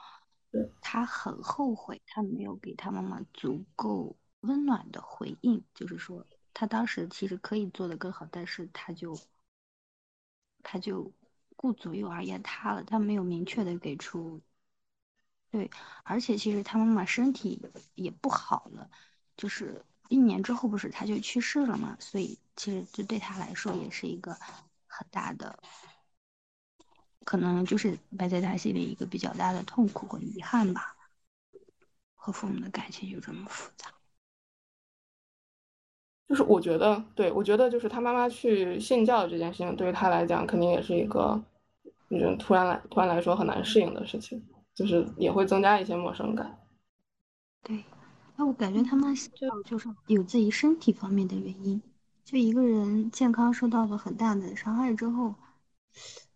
[0.81, 4.15] 他很后悔他没有给他妈妈足够。
[4.41, 9.19] 温暖的回应，就是说他当时其实可以做得更好，但是他就
[10.63, 11.11] 他就
[11.57, 14.41] 顾左右而言他了，他没有明确的给出
[15.51, 15.69] 对，
[16.03, 17.61] 而且其实他妈妈身体
[17.95, 18.89] 也不好了，
[19.35, 24.33] 就是一年之后不是他就去世了嘛，所以其实这对他来说也是一个
[24.87, 25.59] 很大的，
[27.29, 30.95] 可能就是埋在他心里一个比较大的痛苦和遗憾吧，
[32.15, 33.87] 和父母的感情就这么复杂。
[36.27, 41.39] 就是我觉得，对我觉得就是他妈妈去信教这件事情，对于他来讲肯定也是一个，
[42.09, 46.57] 嗯，突然来突然来说很难适应的事情，就是也会增加一些陌生感。
[47.61, 47.83] 对，
[48.37, 51.79] 那我感觉他们就就是有自己身体方面的原因，
[52.25, 55.35] 就一个人健康受到了很大的伤害之后。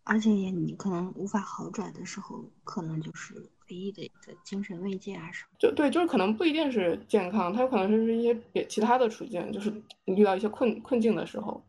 [0.04, 3.36] 而且也你可能无法好转的时候，可能就是
[3.70, 5.50] 唯一的一个精神慰藉啊什么。
[5.58, 9.72] 就对，就是可能不一定是健康，他有可能是一些别其他的处境，就是
[10.06, 11.64] 你遇到一些困困境的时候。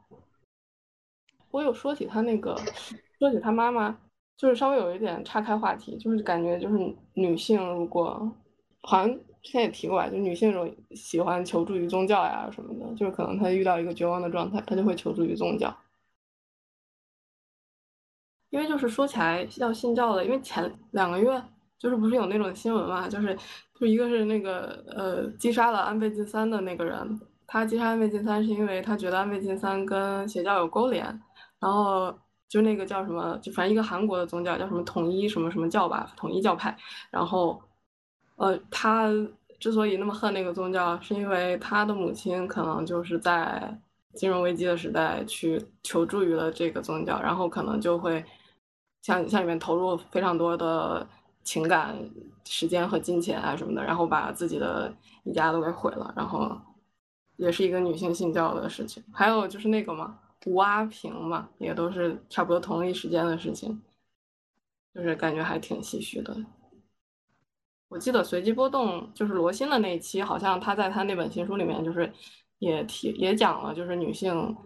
[1.50, 2.56] 我有说起他那个，
[3.20, 3.96] 说起他妈妈，
[4.36, 8.28] 就是稍微有一点岔开话题，就是感觉就是女性如果
[8.82, 9.08] 好像
[9.40, 15.72] 之前也提过吧，就女性这种喜欢求助于宗教呀什么的，就是可能她遇到一个绝望的状态，她就会求助于宗教。
[18.54, 21.42] 因为就是说起来要信教的，因为前两个月
[21.76, 23.36] 就是不是有那种新闻嘛，就是
[23.74, 31.04] 就一个是那个呃击杀了安倍晋三的那个人，他击杀安倍晋三是因为他觉得安倍晋三跟邪教有勾连，
[31.58, 32.16] 然后
[32.48, 36.76] 就那个叫什么，就反正一个韩国的宗教叫什么统一什么什么教吧，统一教派，
[37.10, 37.60] 然后
[38.36, 39.10] 呃他
[39.58, 43.76] 之所以那么恨那个宗教，是因为他的母亲可能就是在
[44.14, 48.24] 金融危机的时代去求助于了这个宗教，然后可能就会。
[49.04, 51.06] 像像里面投入非常多的
[51.42, 51.94] 情感、
[52.46, 54.90] 时间和金钱啊什么的，然后把自己的
[55.24, 56.50] 一家都给毁了，然后
[57.36, 59.04] 也是一个女性信教的事情。
[59.12, 63.78] 还有就是那个嘛，吴阿平嘛，也都是差不多同一时间的事情，
[64.94, 66.34] 就是感觉还挺唏嘘的。
[67.88, 72.10] 我记得随机波动就是罗欣的那一期，好像他在他那本新书里面就是
[72.58, 74.56] 也提也讲了，就是女性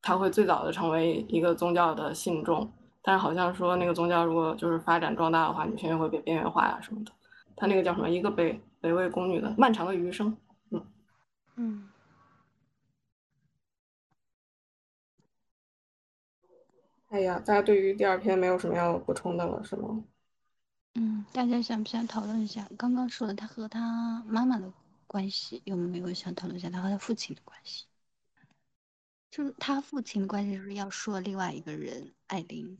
[0.00, 2.72] 她会最早的成为一个宗教的信众。
[3.06, 7.12] 但是好像说那个宗教如果就是发展壮大的话，女性也会被边缘化呀什么的。
[7.54, 8.10] 他那个叫什么？
[8.10, 10.36] 一个北北魏宫女的漫长的余生。
[10.70, 10.84] 嗯
[11.54, 11.88] 嗯。
[17.10, 20.02] 哎呀，大家对于第二篇没有什么要补充的了，是吗？
[20.96, 24.72] 嗯，大家想不想讨论一下刚刚说的他和他妈妈的
[25.06, 25.62] 关系？
[25.64, 27.84] 有没有想讨论一下他和他父亲的关系？
[29.30, 32.76] 就是他父亲的关系，是要说另外一个人，艾琳。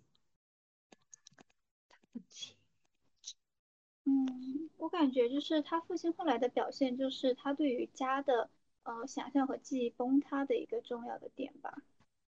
[4.04, 8.48] 嗯，我感觉就是他父亲后来的表现，就是他对于家的
[8.84, 11.82] 呃想象和记忆崩塌的一个重要的点吧。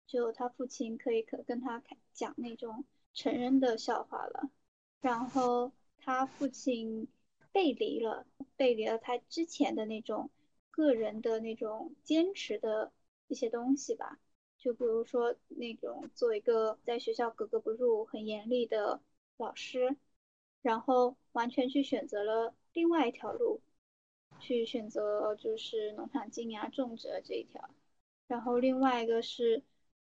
[0.08, 4.50] 就他父亲可以可跟他讲那种成人的笑话了，
[5.02, 7.08] 然后他父亲
[7.52, 10.30] 背离了背离了他之前的那种
[10.72, 12.94] 个人的那种坚持的
[13.28, 14.18] 一些东西吧。
[14.58, 19.02] 就比如说那种做一个在学校格格不入、很严厉的。
[19.38, 19.98] 老师，
[20.62, 23.62] 然后完全去选择了另外一条路，
[24.40, 27.70] 去选择就是农场经营啊、种植这一条。
[28.28, 29.62] 然后另外一个是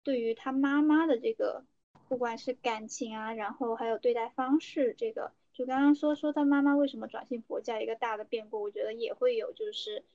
[0.04, 1.66] 对于他妈妈的这个，
[2.08, 10.06] 不管是感情啊，然后还有对待方式，这个就刚刚说说他妈妈为什么转信佛教一个大的变故，我觉得也会有就是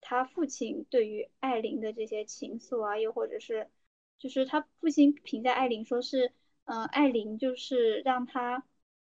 [0.00, 3.68] 他父亲对于艾琳的这些情愫啊，又或者是
[4.18, 6.32] 就是他父亲评价艾琳说是。
[6.64, 8.64] 嗯，艾琳就是让他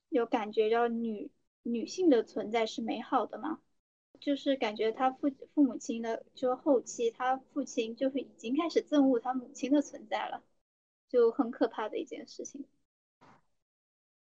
[0.09, 3.61] 有感觉到女女性的存在是美好的嘛，
[4.19, 10.43] 就是感觉他父父母亲的，就后期他父亲就是已经开始憎恶他母亲的存在了，
[11.07, 12.65] 就很可怕的一件事情。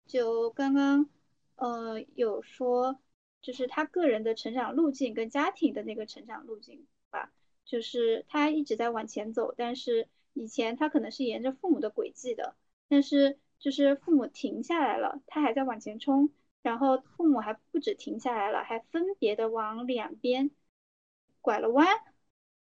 [0.06, 1.10] 就刚刚
[1.56, 3.00] 呃有说，
[3.42, 7.32] 就是他个人的成长路径跟家庭的那个成长路径吧，
[7.64, 12.56] 就是他一直在往前走，但是以前他可能是沿着父母的轨迹的。
[12.94, 16.30] 但是就是父母停下来了，他还在往前冲，
[16.62, 20.52] 然后父母还不止停下来了，还分别的往两边
[21.42, 21.88] 拐了弯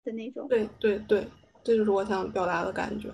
[0.04, 0.48] 的那种。
[0.48, 1.28] 对对对，
[1.62, 3.12] 这就是我想表达的感觉。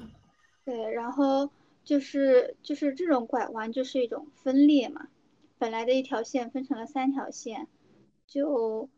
[0.65, 1.51] 对，然后
[1.83, 5.09] 就是就是这种拐弯就是一种分裂嘛，
[5.59, 7.67] 本来的一条线分成了三条线，
[8.29, 8.89] 就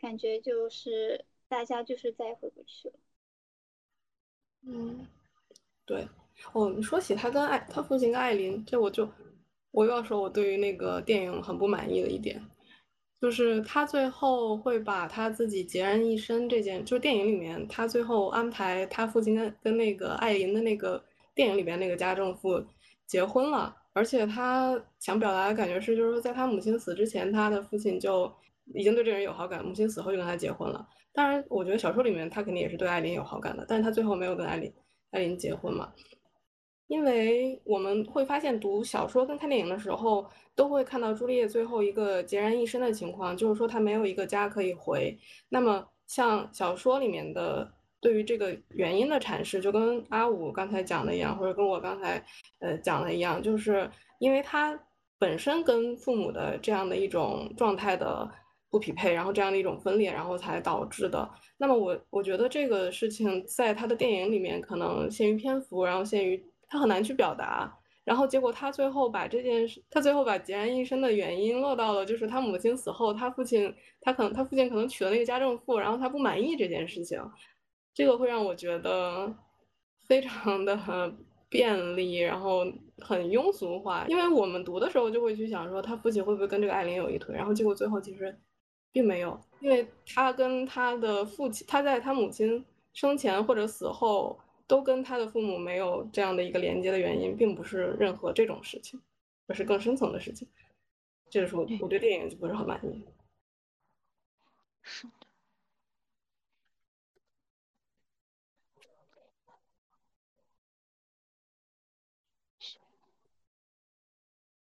[0.00, 2.94] 感觉就是大家就是再也回不去了。
[4.62, 5.06] 嗯，
[5.84, 6.08] 对。
[6.52, 9.08] 哦，你说起他跟艾他父亲跟艾琳，这我就
[9.70, 12.40] 我又要说我对于那个电影很不满意的一点，
[13.20, 21.02] 就是他最后会把他自己孑然一身这件，就电影里面他最后安排他父亲跟跟那个艾琳的那个
[21.34, 22.62] 电影里边那个家政妇
[23.06, 28.30] 结婚了，而且他想表达的感觉是，就是说在他母亲死之前，他的父亲就
[28.74, 30.86] 已经对这人有好感，母亲死后就跟他结婚了。
[31.12, 34.72] 当然，我觉得小说里面他肯定也是对艾琳有好感的，但是他最后没有跟艾琳
[35.12, 35.92] 艾琳结婚嘛。
[36.88, 45.18] 因为我们会发现，读小说跟看电影的时候，都会看到朱丽叶最后一个孑然一身的情况，就是说她没有一个家可以回。
[45.48, 47.68] 那么，像小说里面的
[48.00, 52.24] 对于这个原因的阐释，就跟阿五刚才讲的一样，或者跟我刚才
[52.60, 54.78] 呃讲的一样，就是因为他
[55.18, 58.30] 本身跟父母的这样的一种状态的
[58.70, 61.28] 不匹配，然后这样的一种分裂，然后才导致的。
[61.58, 66.40] 那么我我觉得这个事情在他的电影里面可能限于篇幅，然后限于。
[66.68, 77.20] 他很难去表达，然后结果他最后把这件事，他最后把孑然一身的原因落到了，就是他母亲死后，他父亲，他可能他父亲可能娶了那个家政妇，然后他不满意这件事情，
[77.94, 79.34] 这个会让我觉得
[80.06, 80.76] 非常的
[81.48, 82.64] 便利，然后
[82.98, 88.36] 很庸俗化，因为我们读的时候就会去想说，他父亲会不会跟这个艾琳有一腿，然后结果最后其实
[88.92, 94.38] 并没有，因为他跟他的父亲，他在他母亲生前或者死后。
[94.66, 99.00] 都跟他的父母没有这样的一个连接的原因，并不是任何这种事情，
[99.46, 100.48] 而是更深层的事情。
[101.30, 103.04] 这个是我我对电影就不是很满意。
[104.82, 105.26] 是的。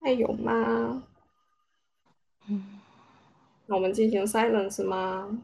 [0.01, 1.03] 还有吗？
[2.47, 2.79] 嗯。
[3.67, 5.43] 那我们进行 silence 吗？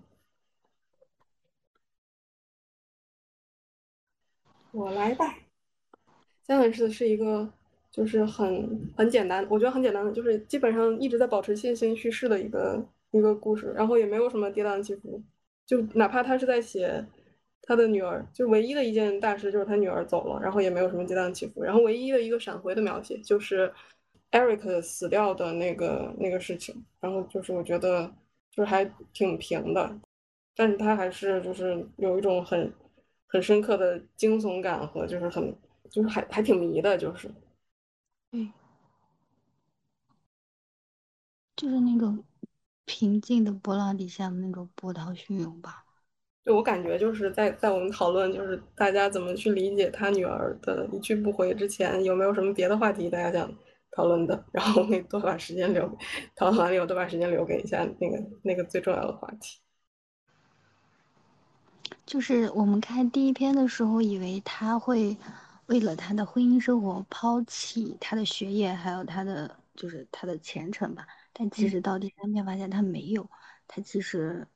[4.76, 5.34] 我来吧。
[6.44, 7.50] 三文治是一个，
[7.90, 15.24] 就是很很简单，我觉得很简单的，就是基本上一直在保持线性叙事的一个一个故事，然后也没有什么跌宕起伏。
[15.66, 17.06] 就哪怕他是在写
[17.62, 21.64] 他的女儿，就唯一的一件大事就是他女儿走了，然后也没有什么跌宕起伏。
[21.64, 23.74] 然后唯一的一个闪回的描写就是
[24.32, 28.14] Eric 死掉的那个那个事情，然后就是我觉得
[28.52, 28.84] 就是还
[29.14, 29.98] 挺平的，
[30.54, 32.70] 但是他还是就是有一种很。
[33.28, 35.56] 很深刻的惊悚感和就是很
[35.90, 37.30] 就是还还挺迷的，就是，
[38.32, 38.52] 嗯，
[41.56, 42.18] 就是那个
[42.86, 45.84] 平静的波浪底下的那种波涛汹涌吧。
[46.44, 53.52] 对我感觉就是在在我们讨论就是大家怎么去理解他女儿的一去不回之前，有没有什么别的话题大家想
[53.92, 54.46] 讨论的？
[54.52, 55.82] 然后我们多把时间留
[56.36, 59.60] 讨论完了以后，多把时间留给一下那个那个最重要的话题。
[62.06, 65.18] 就是我们看第一篇的时候，以为他会
[65.66, 71.08] 为了他的婚姻生活抛弃他的学业，还有他的就是他的前程吧。
[71.34, 73.28] 但其实到第三篇发现他没有，
[73.68, 74.48] 他其实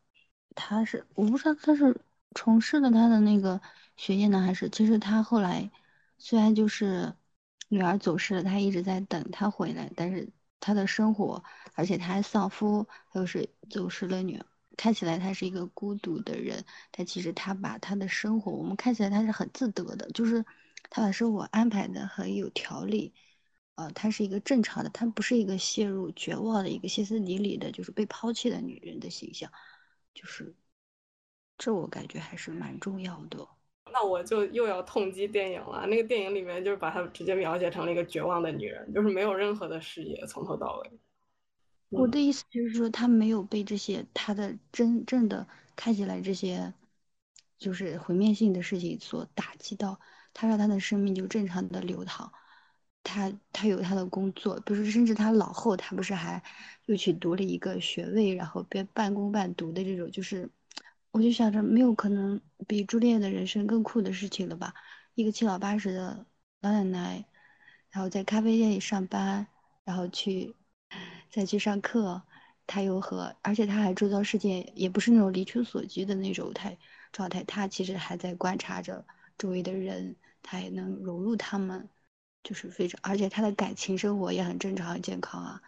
[0.56, 2.00] 他是我不知道他是
[2.36, 3.60] 从事了他的那个
[3.98, 5.70] 学业呢，还是其实他后来
[6.18, 7.14] 虽然就是
[7.70, 14.46] 女儿走失了，他一直在等他回来，但是他的生活，而且他还丧夫，又是走失了女儿。
[14.80, 20.42] 看起来他是一个孤独的人，但其实他把他的生活，我们看起来他是很自得的，就是
[20.90, 23.14] 他把生活安排的很有条理，
[23.76, 29.52] 呃，他是一个正常的，他不是一个陷入绝望的一个歇斯底里的，就是被抛弃的女人的形象，
[30.14, 30.56] 就是
[31.58, 33.46] 这我感觉还是蛮重要的。
[33.92, 40.92] 那我就又要痛击电影了，那个电影里面就是把她直接描写成了一个绝望的女人，就是没有任何的事业，从头到尾。
[41.90, 46.74] 我的意思就是说，他没有被这些他的真正的看起来这些，
[47.58, 50.00] 就是毁灭性的事情所打击到，
[50.34, 52.32] 他让他的生命就正常的流淌。
[53.04, 56.44] 他他有他的工作，不是，甚至他老后他不是还
[56.86, 60.50] 又去读了一个学位，然后边半工半读的这种，就是
[61.12, 64.74] 我就想着没有可能比朱丽叶的人生更酷的事情了吧？
[65.16, 66.26] 一个七老八十的
[66.62, 67.26] 老奶奶，
[67.90, 69.48] 然后在咖啡店里上班，
[69.86, 70.54] 然后去
[71.30, 72.22] 再去上课，
[72.68, 76.78] 他又和而且他还周遭世界也不是那种离群索居的那种态
[77.12, 79.06] 状态，他其实还在观察着
[79.38, 81.90] 周围的人，他也能融入他们。
[82.42, 85.62] 就是非常，而且他的感情生活也很正常、很健康啊。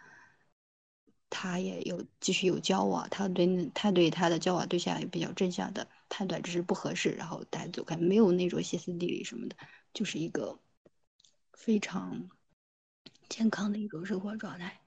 [1.28, 9.56] 他也有继续有交往，他对他对他的交往对象也比较正向的判断，只是不合适，然后带走开，没有那种歇斯底里什么的，
[9.92, 10.58] 就是一个
[11.52, 12.30] 非常
[13.28, 14.81] 健康的一种生活状态。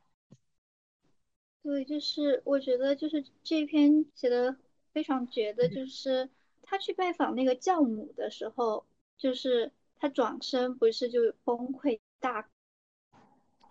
[1.66, 4.56] 对，就是我觉得就是这篇写的
[4.94, 6.30] 非常绝的，就是
[6.62, 8.86] 他去拜访那个教母的时候，
[9.18, 9.74] 就是。
[9.98, 12.50] 他转身不是就崩溃大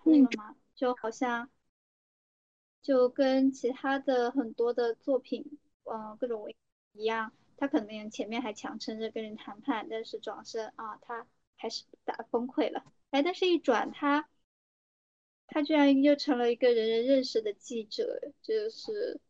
[0.05, 0.57] 那个吗？
[0.75, 1.51] 就好像
[2.81, 6.53] 就跟其他的很多的作品，嗯，各种文
[6.95, 11.27] 一样，他可能前面还强撑着跟人谈判，但是转身啊，他
[11.57, 12.83] 还是大崩溃了。
[13.11, 14.27] 哎，但是一转他，
[15.47, 19.21] 他居然又成了一个人人认识的记者，就是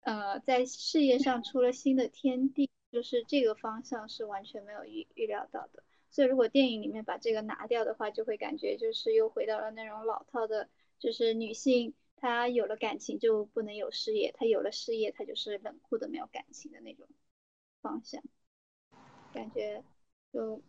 [0.00, 5.82] 呃，在事业上出了新的天地，就是这个方向是完全没有预预料到的。
[6.10, 10.68] 所以，如果电影里面把这个拿掉的话，就会感觉就是又回到了那种老套的，
[10.98, 17.08] 就是女性她有了感情就不能有事业，她有了事业她就是冷酷的没有感情的那种
[17.80, 18.22] 方向，
[19.32, 19.82] 感觉
[20.32, 20.60] 就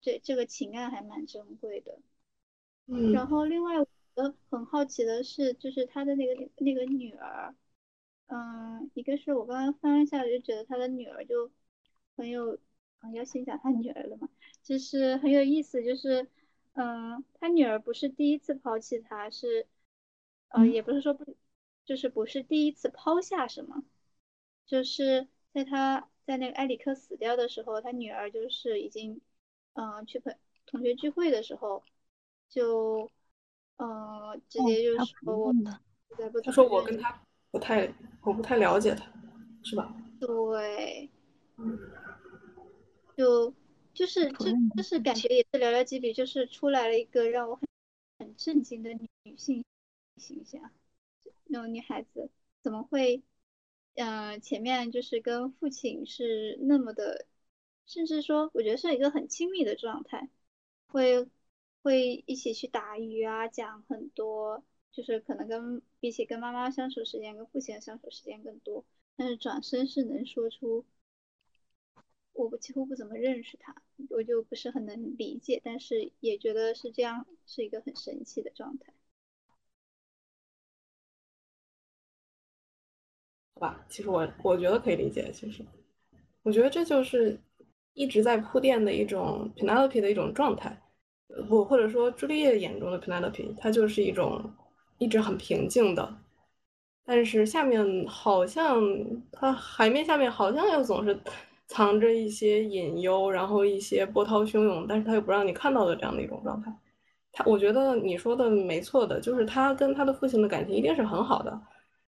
[0.00, 2.00] 这这个情爱还蛮珍贵的。
[2.90, 3.12] 嗯。
[3.12, 7.54] 然后，另外我很好奇的是，就是他的那个那个女儿，
[8.26, 11.50] 嗯，一个是我刚刚翻了一下，就觉得他的女儿就
[12.16, 12.58] 很有。
[13.14, 14.28] 要先讲他女儿了嘛，
[14.62, 16.28] 就是很有意思，就是，
[16.74, 19.66] 嗯，他女儿不是第一次抛弃他，是，
[20.48, 21.34] 呃，也不是说不，
[21.86, 23.82] 就是不是第一次抛下什么，
[24.66, 29.22] 就是在他在那个埃里克死掉的时候，他女儿就是已经，
[29.72, 30.36] 嗯，去朋
[30.66, 31.82] 同学聚会的时候，
[32.50, 33.10] 就，
[33.78, 35.54] 呃，直接就说我，
[36.44, 37.90] 他说我跟他不太，
[38.20, 39.10] 我不太了解他，
[39.62, 39.96] 是吧？
[40.20, 41.08] 对。
[43.16, 43.54] 就
[43.92, 47.68] 就是这就是感觉也是寥寥几笔，就是出来了一个让我很
[48.18, 49.62] 很震惊的女性
[50.16, 50.70] 形象。
[51.44, 52.30] 那种女孩子
[52.62, 53.22] 怎么会，
[53.94, 57.26] 嗯，前面就是跟父亲是那么的，
[57.84, 60.30] 甚至说我觉得是一个很亲密的状态，
[60.86, 61.28] 会
[61.82, 68.84] 会一起去打鱼啊，讲很多，就是可能跟比起跟妈妈相处时间，跟父亲的相处时间更多，
[69.16, 70.84] 但是转身是能说出。
[72.32, 73.74] 我几乎不怎么认识他，
[74.08, 78.94] 我就不是很能理解，但是也觉得是这样，是一个很神奇的状态。
[83.54, 85.30] 好吧，其实我我觉得可以理解。
[85.32, 85.66] 其实，
[86.42, 87.38] 我觉得这就是
[87.92, 90.80] 一直在铺垫的一种 Penelope 的一种状态，
[91.48, 94.42] 不或者说朱丽叶眼中的 Penelope，她就是一种
[94.98, 96.16] 一直很平静的，
[97.04, 98.82] 但是下面好像
[99.32, 101.18] 她海面下面好像又总是。
[101.72, 106.68] 藏着一些隐忧，然后一些波涛汹涌，但是他又不让你看到的这样的一种状态。
[107.30, 111.60] 他，我觉得你说的没错的，就是他跟他的父亲的感情一定是很好的，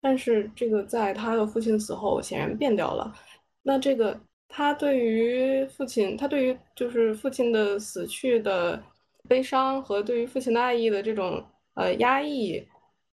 [0.01, 3.13] 但是这个在他的父亲死后显然变掉了。
[3.63, 8.83] 那这个他对于父亲，他对于就是父亲的死去的
[9.27, 11.43] 悲伤和对于父亲的爱意的这种
[11.75, 12.63] 呃压抑，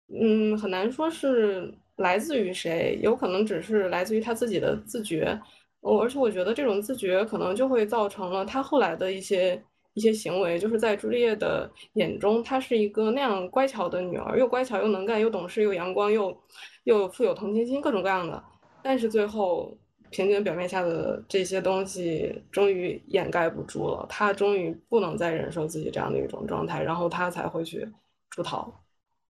[0.07, 5.39] 嗯，很难说是来自于谁，有可能只是来自于他自己的自觉。
[5.81, 9.61] 我而且我觉得这种自觉可能就会造成了他后来的一些
[9.93, 16.37] 一些行为，就是在朱丽叶的眼中，她是一个那样乖巧的女儿，又乖巧又能干又懂事又阳光又
[16.83, 18.43] 又富有同情心，各种各样的。
[18.83, 19.77] 但是最后
[20.09, 27.87] 平静表面下的这些东西终于掩盖不住了，他终于不能再忍受自己这样的一种状态，然后他才会去
[28.29, 28.73] 出逃。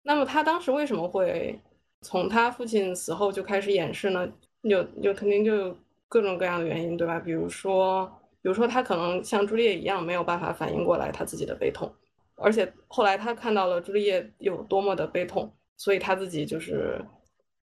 [0.02, 1.58] 那么他当时为什么会
[2.02, 4.30] 从他父亲死后就开始掩饰呢？
[4.62, 5.76] 有有肯定就有。
[6.12, 7.20] 各种各样的原因，对吧？
[7.20, 8.04] 比如说，
[8.42, 11.88] 比如说他可能像朱丽叶一样没有办法反应过来他自己的悲痛，
[12.34, 17.00] 而且后来他看到了朱丽叶有多么的悲痛，所以他自己就是，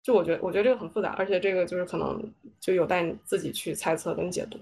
[0.02, 2.22] 就我觉得，我觉得这个很复杂，而且这个就是可能
[2.60, 4.60] 就有待你自己去猜测跟解读。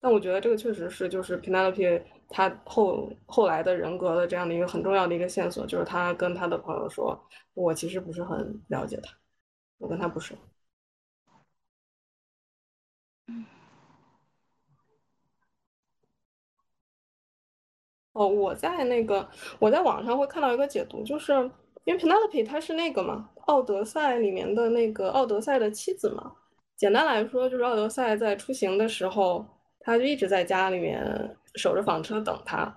[0.00, 7.18] 但我觉得这个确实是就是 Penelope 他后后来的人格的这样的一个很重要的一个线索，就是他跟他的朋友说，
[7.54, 9.14] 我其实不是很了解他，
[9.78, 10.34] 我跟他不熟。
[18.12, 19.28] 哦，我在那个
[19.58, 21.32] 我在网上会看到一个解读，就是
[21.84, 26.32] 因为 Penelope 她是那个嘛，《奥德赛》里面的那个奥德赛的妻子嘛。
[26.76, 29.44] 简单来说，就是奥德赛在出行的时候，
[29.80, 32.76] 他就一直在家里面守着房车等他。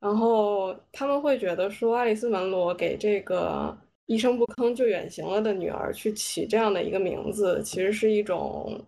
[0.00, 3.76] 然后他们会觉得说，爱丽丝·门罗给这个
[4.06, 8.78] 一声不吭就远行了的女儿去起这样的一个名字，其实是一种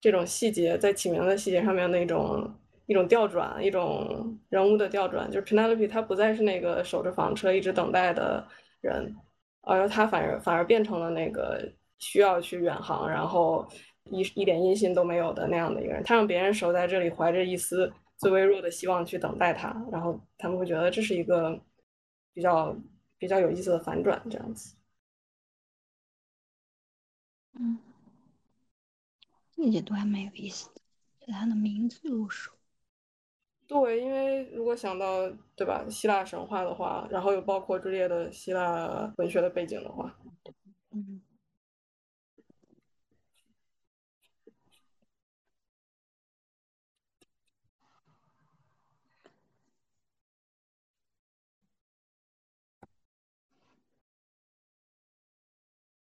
[0.00, 2.52] 这种细节在起名的细节上面的一种
[2.86, 5.30] 一种调转，一种人物的调转。
[5.30, 8.44] 就是 Penelope 她不再是那个守着房车一直等待的
[8.80, 9.14] 人，
[9.64, 13.68] 而他反而反而变成了那个需要去远航，然后。
[14.10, 21.58] 一一点音信都没有的那样的一个人，他让别人守在这里，怀着一丝最微弱的希望去等待他，然后他们会觉得这是一个
[22.34, 22.76] 比较
[23.16, 24.76] 比较有意思的反转，这样子。
[27.58, 27.78] 嗯，
[29.52, 30.82] 这个解读还蛮有意思的，
[31.32, 32.53] 他的名字入手。
[33.66, 40.14] 对，因为如果想到对吧，希腊神话的话，然后又包括朱丽叶的希腊文学的背景的话，
[40.92, 41.20] 嗯。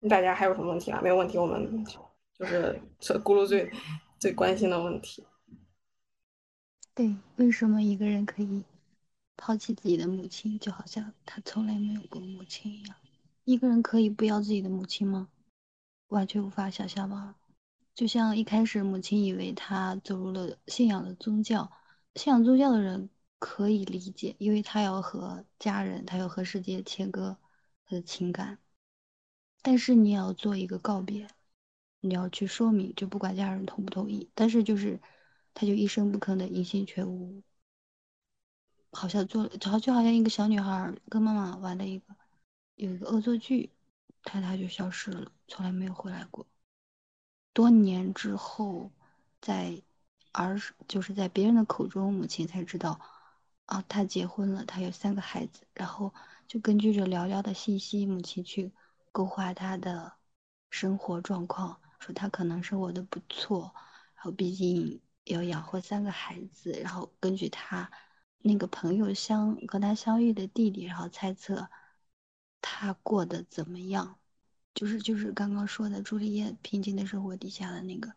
[0.08, 1.00] 大家还有什么问题啊？
[1.02, 1.84] 没有问题，我们
[2.38, 3.68] 就是咕噜 最
[4.18, 5.26] 最关心的问题。
[6.98, 8.64] 对，为什么一个人可以
[9.36, 12.96] 抛弃自己的母亲，就好像他从来没有过母亲一样？
[13.44, 15.28] 一个人可以不要自己的母亲吗？
[16.08, 17.36] 完全无法想象吧。
[17.94, 21.70] 就像一开始母亲以为他走入了信仰的宗教，
[22.16, 27.36] 信仰宗教的人可以理解，因为他要和家人，他要和世界切割
[27.86, 28.58] 他的情感。
[29.62, 31.28] 但是你也要做一个告别，
[32.00, 34.28] 你要去说明，就不管家人同不同意。
[34.34, 35.00] 但是就是，
[35.60, 37.42] 他就一声不吭的音信全无，
[38.92, 42.14] 好像做就好就好像一个小女孩跟妈妈玩的一个
[42.76, 43.72] 有一个恶作剧，
[44.22, 46.46] 他他就消失了，从来没有回来过。
[47.52, 48.92] 多年之后，
[49.40, 49.82] 在
[50.30, 53.00] 儿就是在别人的口中，母亲才知道，
[53.66, 56.14] 啊，他结婚了，他有三个孩子，然后
[56.46, 58.72] 就根据着寥寥的信息，母亲去。
[59.10, 60.12] 勾画他的
[60.70, 63.74] 生活状况，说他可能生活的不错，
[64.14, 67.90] 然后毕竟要养活三个孩子，然后根据他
[68.38, 71.68] 那个朋友相和他相遇的弟弟，然后猜测
[72.60, 74.18] 他过得怎么样，
[74.74, 78.12] 就是就是刚刚说的朱丽叶平静的生活底下的那个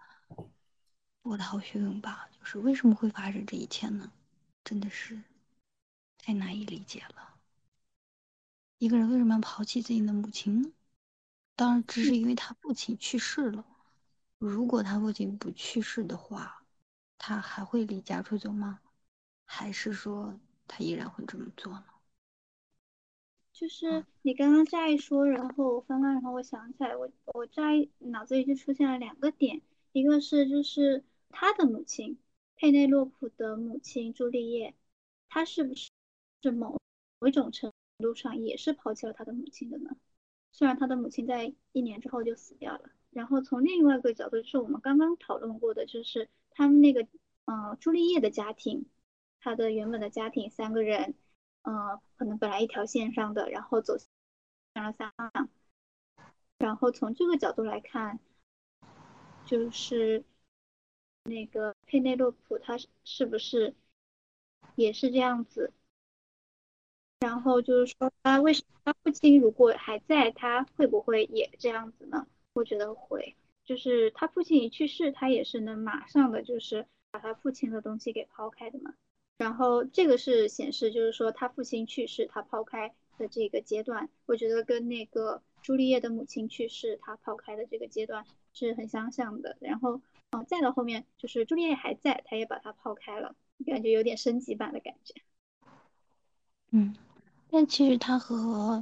[1.21, 4.11] 波涛汹涌吧，就是为什么会发生这一切呢？
[4.63, 5.21] 真的是
[6.17, 7.35] 太难以理解了。
[8.77, 10.71] 一个人为什么要抛弃自己的母亲呢？
[11.55, 13.65] 当然，只是因为他父亲去世了。
[14.39, 16.60] 如果他父亲不去世的话，
[17.23, 18.79] 他还会离家出走吗？
[19.45, 21.85] 还是说他依然会这么做呢？
[23.53, 27.61] 就是你刚刚这样一说，然后翻翻，然后我想起来，我我这
[27.99, 29.61] 脑子里就出现了两个点，
[29.91, 32.17] 一个是就是他的母亲
[32.55, 34.73] 佩内洛普的母亲朱丽叶，
[35.29, 35.91] 她是不是
[36.41, 36.79] 是某
[37.19, 39.95] 某一种程度上也是抛弃了他的母亲的呢？
[40.51, 47.07] 虽然他的母亲在一年之后就死掉了，然后从另外一个角度，就是我们刚刚讨论过的，就是他们那个，
[47.45, 48.85] 嗯，朱丽叶的家庭，
[49.39, 51.13] 他的原本的家庭三个人，
[51.63, 53.97] 嗯，可能本来一条线上的，然后走
[54.73, 55.49] 向了三方，
[56.57, 58.19] 然后从这个角度来看，
[59.45, 60.23] 就是
[61.23, 63.75] 那个佩内洛普，他是不是
[64.75, 65.73] 也是这样子？
[67.19, 72.25] 然后就是说，他为什么他父亲如果还在，他会不会也这样子呢？
[72.53, 78.93] 我觉得会，就是他父亲一去世，他也是能马上的就是把他父亲的东西给抛开的嘛。
[79.37, 89.57] 然后这个是显示，就是说他父亲去世，他抛开的这个阶段，我觉得跟那个朱丽叶的母亲去世，他抛开的这个阶段是很相像的。
[89.61, 93.35] 然后，嗯，再到后面就是朱丽叶还在，他也把他抛开了，
[93.65, 95.13] 感觉有点升级版的感觉。
[96.71, 96.95] 嗯。
[97.53, 98.81] 但其实他和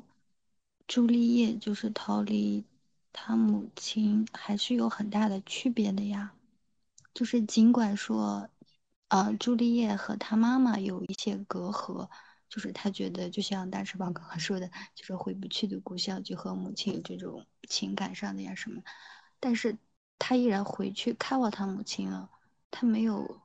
[0.87, 2.63] 朱丽叶就是逃离
[3.11, 6.33] 他母亲，还是有很大的区别的呀。
[7.13, 8.49] 就是尽管说，
[9.07, 12.09] 啊，朱丽叶和他妈妈有一些隔阂，
[12.47, 18.81] 就是他觉得就像大翅膀刚刚说的，就是回不去的故乡，就和母亲有这种情感上的呀什么。
[19.39, 19.77] 但是
[20.17, 22.29] 他依然回去看望他母亲了，
[22.71, 23.41] 他没有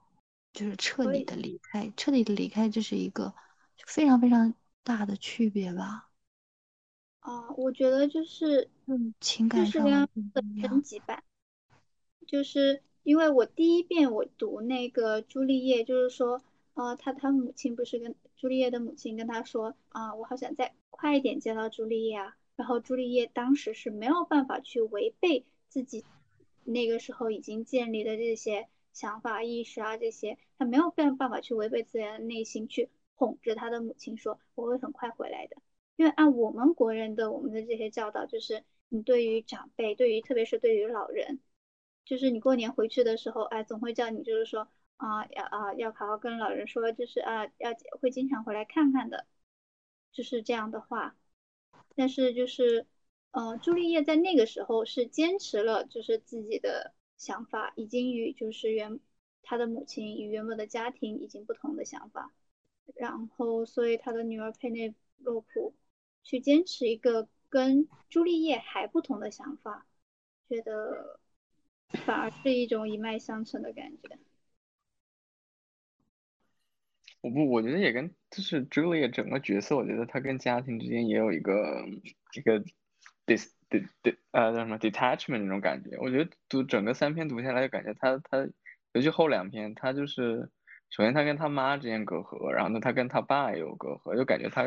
[0.52, 3.34] 就是彻底的离开，彻底的离开，这是一个
[3.86, 4.54] 非常非常。
[4.86, 6.10] 大的区别吧，
[7.24, 11.24] 啊，我觉得就是嗯，情感上的升级版，
[12.26, 16.42] 就是因为我第一遍我读那个朱丽叶，就是说
[16.74, 22.36] 呃，他他母亲不是跟朱丽叶的母亲跟他说啊，我好想再快一点见到朱丽叶啊。
[22.56, 26.04] 然后朱丽叶当时是没有办法去违背自己
[26.62, 35.56] 那个时候已经建立的这些想法意识啊，这些他没有办办法去违背自己的内心去哄着他的母亲说我会很快回来的。
[35.97, 41.40] 因为按我们国人的我们的这些教导，就是你对于长辈，对于特别是对于老人，
[42.05, 49.26] 就是你过年回去的时候，哎，总会叫你就是说啊要啊要好好跟老人说，就是啊要会经常回来看看的，
[50.12, 51.16] 就是这样的话。
[51.97, 52.86] 但是就是，
[53.30, 58.99] 嗯，朱丽叶在那个时候是坚持了，就是自己的想法，已经与就是原
[59.42, 62.32] 他的母亲与原本的家庭已经不同的想法，
[62.97, 65.72] 然后所以他的女儿佩内洛普。
[66.24, 69.86] 去坚持一个跟朱丽叶还不同的想法，
[70.48, 71.20] 觉得
[72.04, 74.18] 反而是一种一脉相承的感觉。
[77.20, 81.84] 我不，我觉得也跟就是朱丽叶整个角色，我觉得她跟家庭之间也有一个
[82.36, 82.64] 一个
[83.26, 83.86] dis d
[84.32, 85.96] 呃叫什么 detachment 那种感觉。
[85.98, 88.48] 我觉得读整个三篇读下来，就感觉她她
[88.92, 90.50] 尤其后两篇，她就是。
[90.90, 94.62] 首先，他跟他妈之间隔阂，然后呢，他跟他爸也有隔阂，就感觉他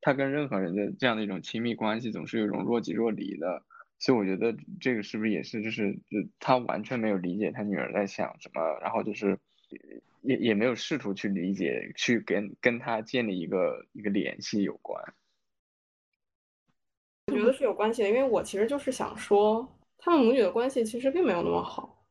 [0.00, 3.62] 他跟任何人的这样的一种亲密关系总是有一种若即若离的，
[3.98, 9.38] 所以我觉得这个是不是也是就是就他完全没有理解他女儿在想什么，然后就是
[10.22, 15.02] 也也没有试图去理解，去跟跟他建立一个一个联系有关。
[17.26, 22.04] 我觉得是有关系的，因为我其实就是想说，他们母女的关系其实并没有那么好。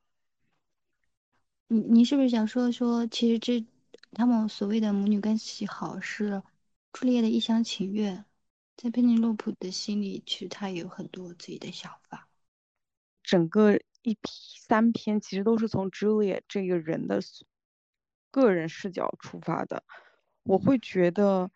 [1.68, 3.66] 你你是不是想说说，其实这
[4.12, 6.42] 他们所谓的母女关系好，是
[6.96, 8.24] 朱丽叶的一厢情愿，
[8.78, 12.30] 在佩内洛普的心里，其实她有很多自己的想法。
[13.22, 14.22] 整个一批
[14.62, 17.20] 三篇其实都是从朱丽叶这个人的
[18.32, 19.84] 个人视角出发的，
[20.44, 21.52] 我会觉得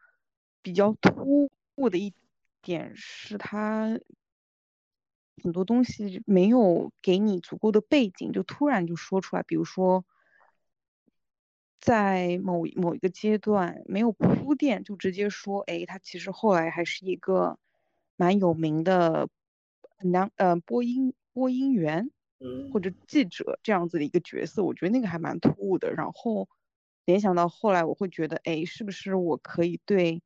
[0.61, 2.13] 比较突兀的一
[2.61, 3.97] 点是他。
[5.41, 9.43] 很多东西没有给你足够的背景，就突然就说出来。
[9.43, 10.03] 比如说，
[11.79, 17.57] 在某某一个阶段没有铺垫，就直接说，哎，他其实后来还是一个
[18.15, 19.29] 蛮有名的
[20.03, 22.11] 男呃播音播音员，
[22.71, 24.63] 或者记者这样子的一个角色。
[24.63, 25.93] 我觉得那个还蛮突兀的。
[25.93, 26.47] 然后
[27.05, 30.21] 联想到后来，我会觉得，哎，是不是我可以对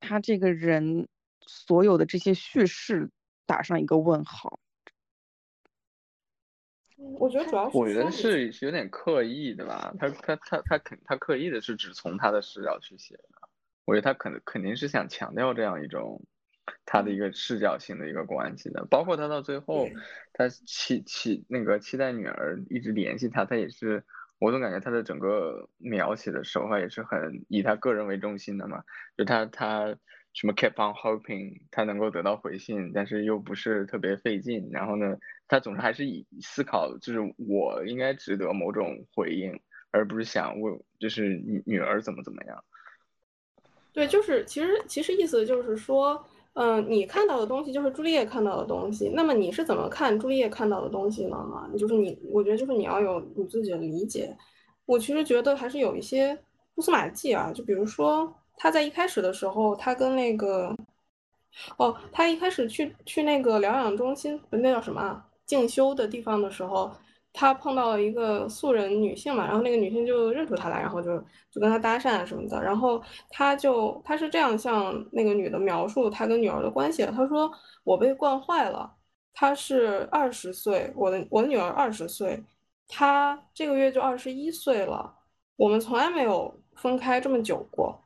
[0.00, 1.08] 他这个人
[1.46, 3.10] 所有的这些叙事？
[3.46, 4.58] 打上一个问号，
[7.18, 13.48] 我觉得主要是我觉得是有点刻意的吧，他他他他肯他刻意的是只从他的视角去写的，
[13.84, 16.22] 我觉得他可能肯定是想强调这样一种
[16.84, 19.88] 他的一个视角性的一个关系的，包括他到最后
[20.32, 24.04] 他期期那个期待女儿一直联系他，他也是
[24.38, 28.82] 我总感觉他的整个描写的手法也是很以他个人为中心的嘛，
[29.16, 29.96] 就他他。
[30.34, 34.68] 什么 keep on hoping 他能够得到回信，但是又不是特别费劲。
[34.72, 35.16] 然后呢，
[35.46, 39.56] 他总是还是以思考，就是我应该值得某种回应，
[39.92, 42.64] 而不是想问，就是女女儿怎么怎么样。
[43.92, 46.20] 对，就是其实其实意思就是说，
[46.54, 49.08] 嗯，你看到的东西就是朱丽叶看到的东西。
[49.14, 51.38] 那么你是怎么看朱丽叶看到的东西呢？
[51.78, 54.36] 就是你，我觉得就是你要有你自己的理解。
[54.84, 56.36] 我其实觉得还是有一些
[56.74, 58.34] 蛛丝马迹啊，就比如说。
[58.56, 60.74] 他在一开始的时候，他跟那个，
[61.76, 65.26] 哦，他一开始去去那个疗养中心，不那叫什么啊？
[65.46, 66.90] 静修的地方的时候，
[67.32, 71.18] 他碰到了一个素人女性嘛，然后那个女性就认出他来，然后就
[71.50, 77.50] 就跟他搭讪什么的，然后他就他是这样向那个女的描述他跟女儿的关系，他说
[77.82, 78.90] 我被惯坏了，
[79.34, 82.42] 他是二十岁，我的我的女儿二十岁，
[82.88, 85.14] 他这个月就二十一岁了，
[85.56, 88.03] 我们从来没有分开这么久过。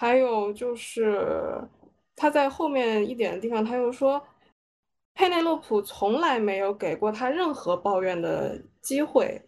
[0.00, 1.60] 还有就是，
[2.16, 4.22] 他在后面一点的地方，他又说，
[5.12, 9.42] 佩内洛普从来没有给过他任何抱怨的机会。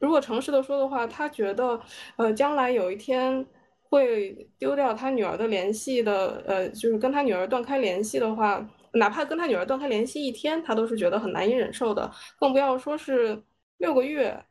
[0.00, 1.80] 如果诚实的说的话，他觉得，
[2.16, 3.46] 呃，将来有一天
[3.80, 12.10] 会丢掉他女儿的联系的，呃，就是跟他女儿断开联系的话，哪怕跟他女儿断开联系一天，他都是觉得很难以忍受的，
[12.40, 13.40] 更不要说是
[13.78, 14.44] 六个月。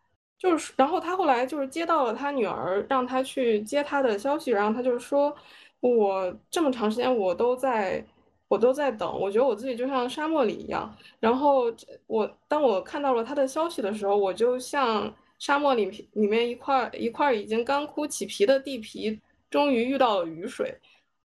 [0.46, 5.36] 就是，然后他后来就是接到了他女儿让他去接他的消息，然后他就说
[5.82, 8.06] ：“我这么长时间我都在，
[8.48, 10.96] 我都在等，我觉得我自己就像沙漠里一样。
[11.20, 11.64] 然后
[12.06, 19.20] 我当我看到了他的消息的时候，我就像沙漠里里面一块一块已经干枯起皮的地皮，
[19.50, 20.78] 终于遇到了雨水，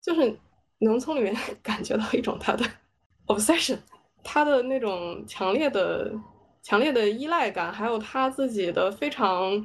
[0.02, 0.36] 就是
[0.80, 1.32] 能从里面
[1.62, 2.64] 感觉到一种他的
[3.28, 3.78] obsession，
[4.24, 6.12] 他的那种强烈的。”
[6.66, 9.64] 强烈的依赖感，还有他自己的非常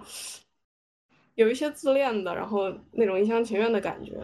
[1.34, 4.24] 有一些自恋的，然后那种一厢情愿的感觉。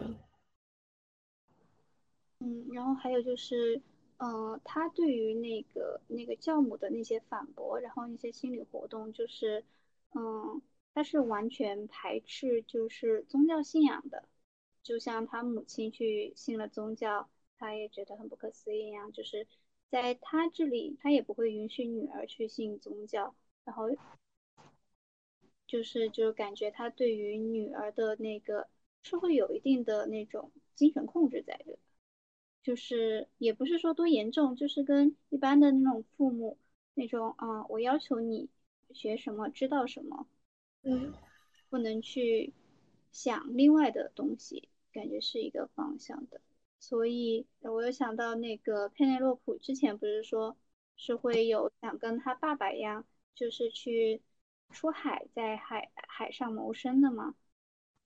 [2.38, 3.82] 嗯，然后还有就是，
[4.18, 9.64] 嗯，他对于那个那个教母的那些反驳，然后那些心理活动，就是，
[10.14, 10.62] 嗯，
[10.94, 14.22] 他是完全排斥就是宗教信仰的，
[14.84, 19.48] 就像他母亲去信了宗教，他也觉得很不可思议一样，就是
[19.90, 23.34] 在他这里，他也不会允许女儿去信宗教，
[23.64, 23.88] 然后
[25.66, 28.68] 就是就感觉他对于女儿的那个
[29.02, 31.78] 是会有一定的那种精神控制在的。
[32.62, 36.58] 就是也不是说多严重，就是跟一般的那种父母
[36.92, 38.50] 那种，啊、我要求你
[38.90, 40.26] 学什么，知道什么，
[40.82, 41.14] 嗯，
[41.70, 42.52] 不能去
[43.10, 46.42] 想另外的东西，感觉是一个方向的。
[46.80, 50.56] 所以我有想到那个佩内洛普之前不是说
[50.96, 53.04] 是会有想跟他爸爸一样，
[53.34, 54.22] 就是去
[54.70, 57.34] 出海，在海海上谋生的嘛，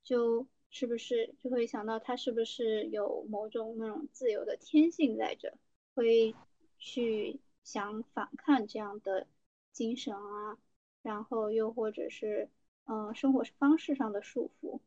[0.03, 5.53] 就是不是就会想到他是不是有某种那种自由的天性在这，
[5.95, 6.35] 会
[6.79, 9.27] 去想反抗这样的
[9.71, 10.59] 精神啊，
[11.03, 12.49] 然后又或者是
[12.85, 14.81] 嗯、生活方式上的束缚。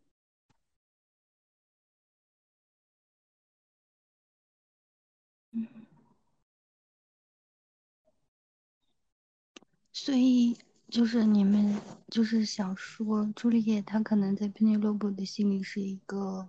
[10.06, 10.56] 所以
[10.88, 11.82] 就是你们
[12.12, 16.48] 就是想说，朱丽叶她可能在佩内洛普的心里是一个，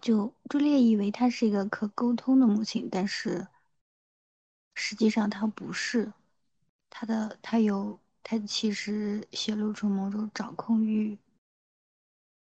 [0.00, 3.46] 就朱丽叶以为她是一个可沟通的母亲，但是
[4.72, 6.14] 实际上她不是，
[6.88, 11.18] 她的她有她其实显露出某种掌控欲，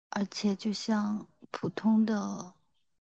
[0.09, 2.55] 而且就像普通的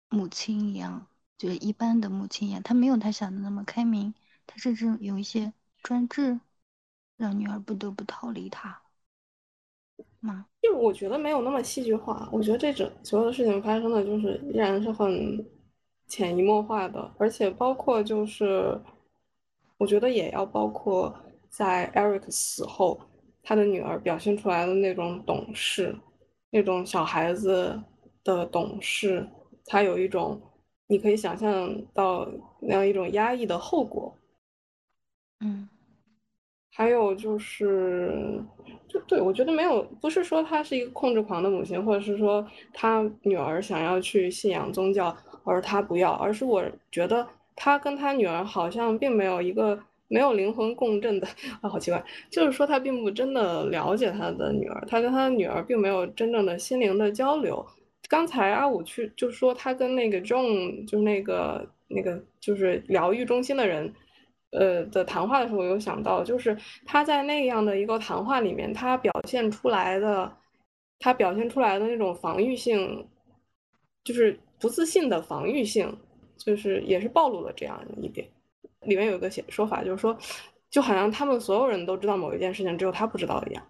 [0.08, 1.06] 母亲一样，
[1.38, 4.12] 就是一般的母亲一样，她没有她想的那么开明。
[4.52, 6.40] 他甚至有一些专制，
[7.16, 8.82] 让女儿不得不逃离他。
[10.18, 10.46] 吗？
[10.60, 15.46] 就我觉得没有那么戏剧化，我觉得这整所有的事情发生的就是依然是很
[16.08, 18.78] 潜移默化的，而且包括就是，
[19.78, 21.14] 我觉得也要包括
[21.48, 23.00] 在 Eric 死后，
[23.42, 25.96] 他的女儿表现出来的那种懂事，
[26.50, 27.80] 那种小孩子
[28.24, 29.26] 的懂事，
[29.64, 30.42] 他有一种
[30.88, 32.28] 你可以想象到
[32.60, 34.14] 那样一种压抑的后果。
[35.42, 35.68] 嗯，
[36.72, 38.42] 还有就是，
[38.88, 46.62] 就对我觉得没有，不是说她是一个控制狂的母亲，或者是说她女儿想要去信仰宗教，而她不要，而是我
[46.92, 47.26] 觉得
[47.56, 49.78] 她跟她女儿好像并没有一个
[50.08, 51.26] 没有灵魂共振的
[51.62, 57.66] 啊，好奇怪，就是说她并不真的了解她的女儿，她跟她的女儿并没有真正的心灵的交流。
[58.08, 63.94] 刚才阿五去就说他跟那个 John 就是那个那个就是疗愈中心的人。
[64.50, 70.36] 呃的谈话的时候，我有想到，就是他在那样的一个谈话里面，他表现出来的，
[70.98, 73.08] 他表现出来的那种防御性，
[74.04, 75.96] 就是不自信的防御性，
[76.36, 78.28] 就是也是暴露了这样一点。
[78.82, 80.16] 里面有一个写说法，就是说，
[80.70, 83.62] 就好像他们所有人都知道某一件事情，只有他不知道一样。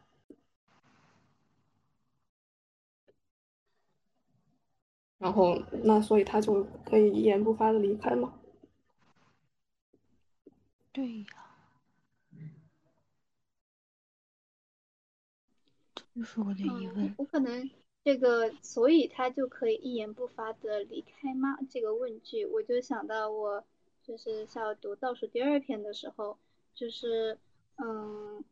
[5.19, 8.40] 然后，那所以他就可以一言不发的离开吗？
[10.93, 11.27] 对呀，
[15.95, 17.07] 这就是我的疑问。
[17.07, 17.71] 嗯，我可能
[18.05, 21.57] 这个，所以他就可以一言不发的离开吗？
[21.71, 23.65] 这个问句，我就想到我
[24.03, 26.39] 就是要读倒数第二篇的时候，
[26.75, 27.39] 就是
[27.77, 28.45] 嗯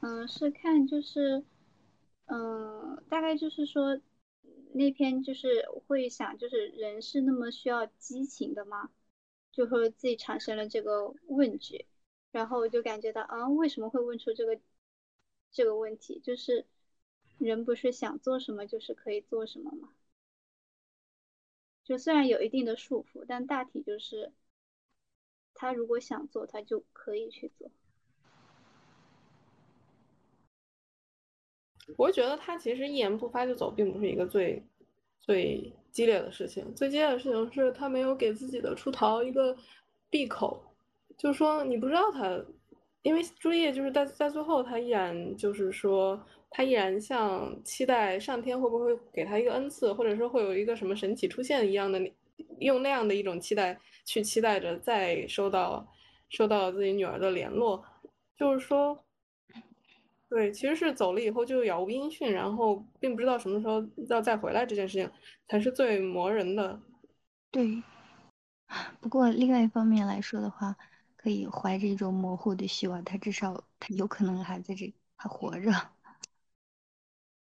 [0.00, 1.44] 嗯是看就是
[2.26, 4.00] 嗯大概就是说
[4.72, 8.90] 那篇就是会想就是人是那么需要激情的吗？
[9.54, 11.86] 就会自己产生了这个问句，
[12.32, 14.58] 然后我就感觉到啊为什么会问出这个
[15.52, 16.20] 这个问题？
[16.20, 16.66] 就是
[17.38, 19.90] 人不是想做什么就是可以做什么吗？
[21.84, 24.32] 就虽然有一定的束缚，但大体就是
[25.54, 27.70] 他如果想做，他就可以去做。
[31.96, 34.62] 我觉得他其实一言不发就走，并不是一个最
[35.20, 36.74] 最激烈的事情。
[36.74, 39.56] 最激烈的事情是他没有给自己的出逃一个
[40.10, 40.60] 闭口，
[41.16, 42.44] 就是说你不知道他，
[43.02, 46.20] 因为朱丽叶就是在在最后，他依然就是说，
[46.50, 52.00] 他依然像期待上天会不会给他一个恩赐，或者说会有一个什么神奇出现一样的，
[52.58, 55.86] 用那样的一种期待去期待着再收到
[56.28, 57.84] 收到自己女儿的联络，
[58.36, 59.03] 就是说。
[60.34, 65.08] 对，其实是走了以后就杳无音讯，然后并不知道什么时候要再回来，这件事情
[65.46, 66.82] 才是最磨人的。
[67.52, 67.80] 对，
[69.00, 70.74] 不过另外一方面来说的话，
[71.14, 75.70] 可以怀着一种模糊的希望，他至少他有可能还在这，还活着。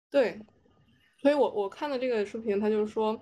[0.10, 0.42] 对，
[1.22, 3.22] 所以我我看的这个书评，他就是说，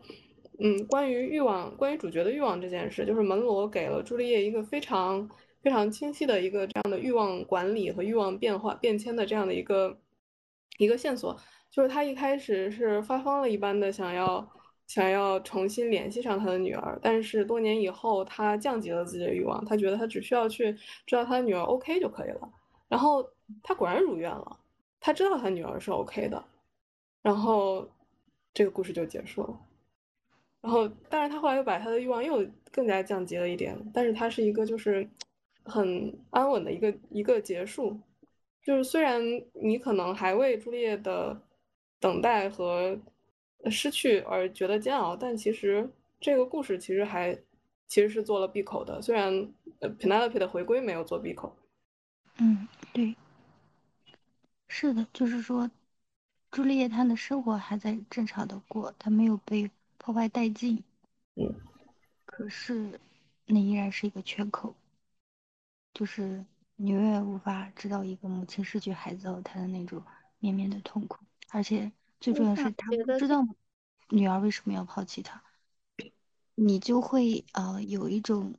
[0.61, 5.29] 嗯，关于欲望，关于主角的欲望这件事，就是门罗给了朱丽叶一个非常
[5.67, 9.99] 非常清晰的一个这样的欲望管理和欲望变化变迁的这样的一个
[10.77, 11.37] 一个线索，
[11.69, 14.49] 就是他一开始是发疯了一般的想要
[14.87, 20.71] 想要重新联系上他的女儿，但是多年以后他降级了自己的欲望，他觉得他只需要去
[21.05, 22.49] 知道他的女儿 OK 就可以了，
[22.87, 23.29] 然后
[23.61, 24.57] 他果然如愿了，
[25.01, 26.41] 他知道他女儿是 OK 的。
[27.21, 27.85] 然后
[28.53, 29.59] 这个故事就结束了。
[30.61, 35.07] 然后，但是他后来又把他的欲望又更加降级了一点，但是他是一个就是
[35.67, 37.99] 很安稳的一个一个结束。
[38.63, 39.21] 就是虽然
[39.53, 41.41] 你可能还为朱丽叶的
[41.99, 42.99] 等待和
[43.69, 45.89] 失去而觉得煎熬，但其实
[46.19, 47.37] 这个故事其实还
[47.87, 49.01] 其实是做了闭口的。
[49.01, 51.55] 虽然呃 Penelope 的回归没有做闭口。
[52.39, 53.15] 嗯，对，
[54.67, 55.69] 是的，就是说。
[56.49, 60.81] 朱丽叶她的生活还在正常的过，她没有被破坏殆尽。
[61.35, 61.53] 嗯，
[62.25, 62.97] 可是
[63.45, 64.73] 那依然是一个缺口，
[65.97, 66.45] 就是
[66.75, 70.03] 你永远无法知道一个母亲失去孩子后她的那种
[70.37, 73.43] 绵绵的痛苦，而且最重要是她不知道
[74.09, 75.43] 女儿为什么要抛弃她，
[76.53, 78.53] 你就会呃有一种，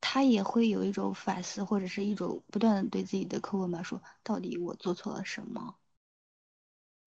[0.00, 5.74] 她也会有一种反思或者是一种不断的对自己的拷问吧，说到底我做错了什么。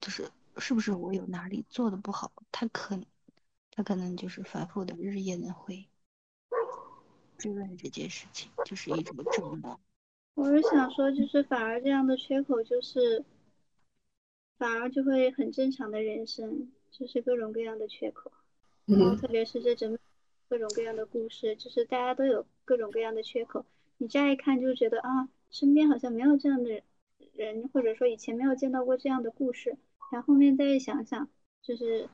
[0.02, 2.34] 就是是不是我有哪里做的不好？
[2.52, 3.00] 她可，
[3.72, 5.88] 他可能就是反复的日夜的会
[7.42, 9.80] 追问这件事情，就是一种折磨。
[10.36, 13.26] 我是想说，就是反而这样的缺口，就是
[14.60, 18.32] 反而就会很正常的人生，就是各种各样的缺口。
[18.86, 19.98] 然后特别是这整
[20.48, 23.66] 各种各样的故事，就是大家都有各种各样的缺口。
[23.98, 26.84] 你乍一看就觉得啊，身边好像没有这样的
[27.34, 29.78] 人，或者说以前没有见到过这样的故事。
[30.12, 31.28] 然后后面再想想，
[31.62, 32.08] 就是，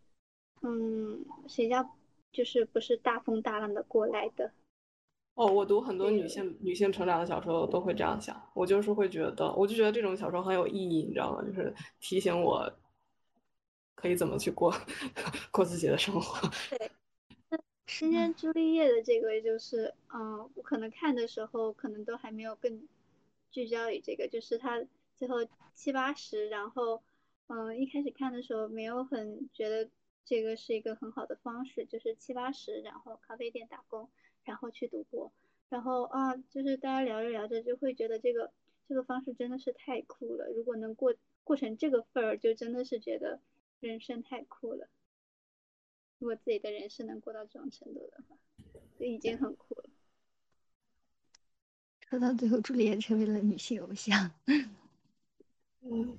[0.61, 1.89] 嗯，谁家
[2.31, 4.53] 就是不是大风大浪的过来的？
[5.37, 11.43] 哦，我读很多女性女性成长的小说都会这样想，我就是会觉得，我就觉得这种小说很有意义，你知道吗？
[11.45, 12.67] 就是提醒我
[13.93, 14.73] 可以怎么去过
[15.51, 16.49] 过自己的生活。
[16.75, 16.91] 对，
[17.49, 22.87] 那时间朱丽叶的这个就是，嗯，我可能看的时候可能都还没有更
[23.51, 24.83] 聚焦于这个，就是他
[25.15, 25.35] 最后
[25.75, 27.03] 七八十，然后。
[27.49, 29.89] 嗯，一开始看的时候没有很觉得
[30.25, 34.09] 这个是一个很好的方式，就是七八十，然后咖啡店打工，
[34.47, 35.29] 然后去赌博，
[35.67, 38.49] 然后啊，就是大家聊着聊着就会觉得这个
[38.87, 40.47] 这个方式真的是太酷了。
[40.55, 43.41] 如果能过过成这个份儿，就真的是觉得
[43.81, 44.87] 人生太酷了。
[46.19, 48.37] 如果自己的人生能过到这种程度的话，
[48.97, 49.83] 就已经很酷了。
[52.09, 54.31] 说到最后，朱丽叶成为了女性偶像。
[55.81, 56.17] 嗯。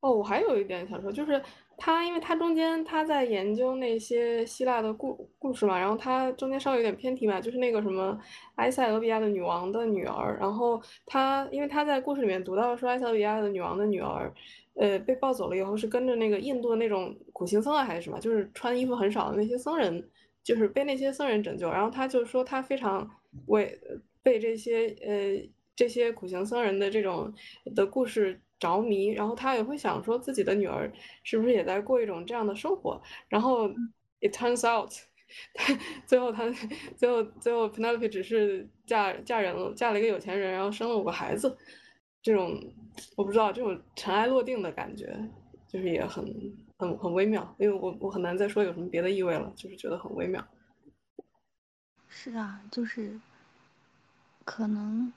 [0.00, 1.42] 哦，我还有一点想说，就是
[1.84, 8.16] 他，因为他中间他在研究那些希腊的故故事嘛，然后他中间稍微有点偏题嘛，就是那个什么
[8.54, 14.32] 埃塞俄比亚的女王的女儿，然后他因为他在故事里面读到说埃塞俄比亚的女王的女儿，
[14.74, 20.08] 呃，被抱走了以后是跟着那个印度的那种苦行僧啊还是什么，就是穿衣服很少的那些僧人，
[20.44, 23.10] 就是被那些僧人拯救，然后他就说他非常
[23.46, 23.76] 为
[24.22, 27.32] 被这些呃这些苦行僧人的这种
[27.74, 28.40] 的故事。
[28.62, 30.88] 着迷，然后他也会想说自己的女儿
[31.24, 33.02] 是不是也在过一种这样的生活。
[33.28, 33.68] 然后
[34.20, 34.88] it turns out，
[36.06, 36.48] 最后他
[36.96, 41.58] 最后最后 Penelope 只是嫁嫁人了，嫁了一个有钱人，然后生了五个孩子。
[42.22, 42.56] 这种
[43.16, 45.12] 我不知道，这种尘埃落定的感觉，
[45.66, 46.24] 就是也很
[46.78, 47.52] 很很微妙。
[47.58, 50.46] 因为我我很难再说有什么别的意味了，就是觉得很微妙。
[52.08, 53.20] 是啊，就是
[54.44, 55.12] 可能。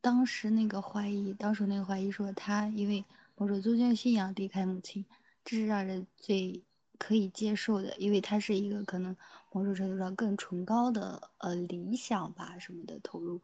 [0.00, 3.04] 当时那个怀疑，当时那个怀疑说他因为
[3.36, 5.04] 某种宗教信仰离开母亲，
[5.44, 6.62] 这是让人最
[6.98, 9.16] 可以接受的，因为他是一个可能
[9.52, 13.42] 某种程度上更崇高的呃理想吧什么的投入，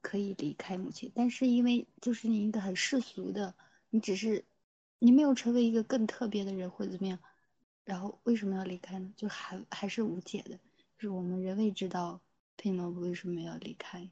[0.00, 1.12] 可以离开母亲。
[1.14, 3.54] 但是因为就是你一个很世俗的，
[3.90, 4.44] 你只是
[4.98, 7.18] 你没有成为一个更特别的人或者怎么样，
[7.84, 9.12] 然后为什么要离开呢？
[9.16, 10.56] 就还还是无解的，
[10.96, 12.20] 就是我们仍未知道
[12.56, 14.10] 佩诺为什么要离开。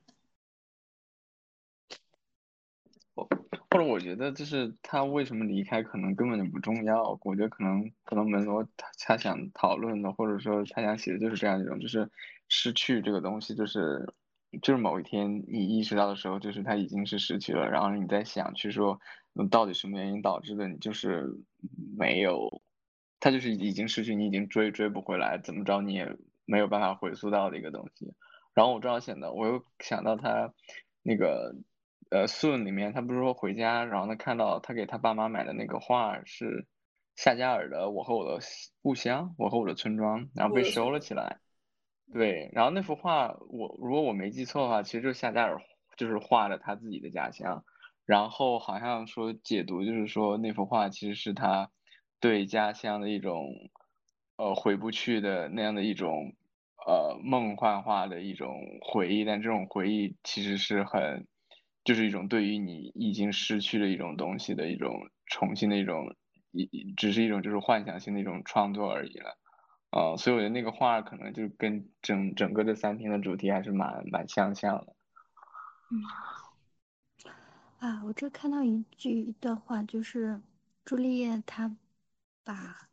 [3.15, 3.29] 我
[3.71, 12.11] 或者我觉得就是他为什么离开可能根本就不重要，我觉得可能可能门罗他他想讨论的或者说他想写的就是这样一种，就是
[12.49, 14.13] 失去这个东西，就是
[14.63, 18.99] 就是某一天你意识到的时候，就是他已经是失去了，然后你在想去说，
[19.51, 20.67] 到底什么原因导致的？
[20.67, 21.29] 你就是
[21.97, 22.63] 没有，
[23.21, 28.13] 他就是已经失去，你已经追追不回来，怎么着你也没有办法回溯到的一个东西。
[28.55, 30.53] 然后我正好想到，我又想到他
[31.03, 31.55] 那个。
[32.11, 36.67] 呃《Soon》里面，他不是说回家，然后他看到他给他爸妈买的那个画是
[37.17, 38.45] 夏加尔的《我和我的
[38.83, 41.39] 故乡》，我和我的村庄，然后被收了起来。
[42.13, 45.61] 对，然后那幅画，我如果我没记错的话，其实就是夏加尔
[45.97, 47.65] 就是画的他自己的家乡，
[48.05, 51.71] 然后好像说解读就是说那幅画其实是他
[52.19, 53.47] 对家乡的一种
[54.37, 56.35] 呃回不去的那样的一种
[56.85, 61.29] 呃梦幻化的一种回忆，但这种回忆其实是很
[61.85, 66.15] 就是一种对于你已经失去的一种东西的一种重新的一种
[66.53, 69.37] 一只是一种就是幻想性的一种创作而已了。
[69.91, 74.95] 呃，所以我觉得那个画可能就跟整整个这三篇的主题还是蛮蛮相像的。
[75.91, 76.03] 嗯，
[77.79, 80.41] 啊，我这看到一句一段话，就是
[80.85, 81.77] 朱丽叶她
[82.45, 82.89] 把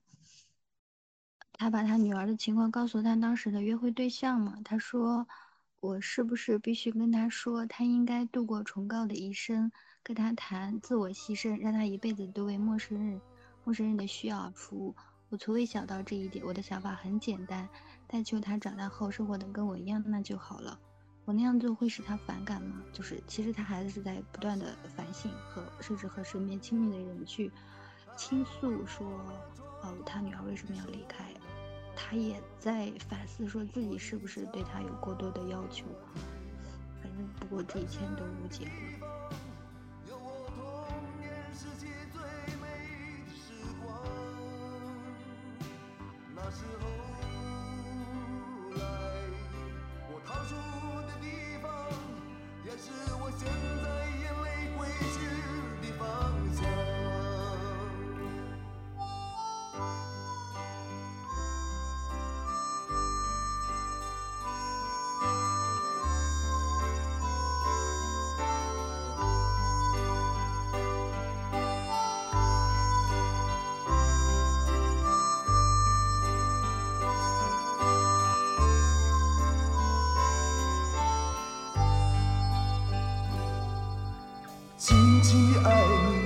[1.53, 5.27] 她把她女儿的情况告诉她当时的约会对象嘛，她说
[5.79, 9.71] 我是不是必须跟他说，他应该度过崇高的一生，
[10.01, 13.21] 跟他谈自我牺牲，让他一辈子都为陌生人
[13.63, 14.95] 陌生人的需要而服务。
[15.29, 17.69] 我从未想到这一点，我的想法很简单，
[18.07, 20.79] 但求他长大后生活的跟我一样，那就好了。
[21.25, 22.81] 我那样做会使他反感吗？
[22.91, 27.51] 就是其实他孩子是在不断的反省和甚至和身边亲密的人去
[28.15, 29.05] 倾诉，说
[29.83, 31.25] 哦他女儿为什么要离开，
[31.97, 35.85] 他也在反思说自己是不是对他有过多的要求。
[37.01, 39.16] 反正不过这一切都无解了。
[85.29, 86.16] 只爱你，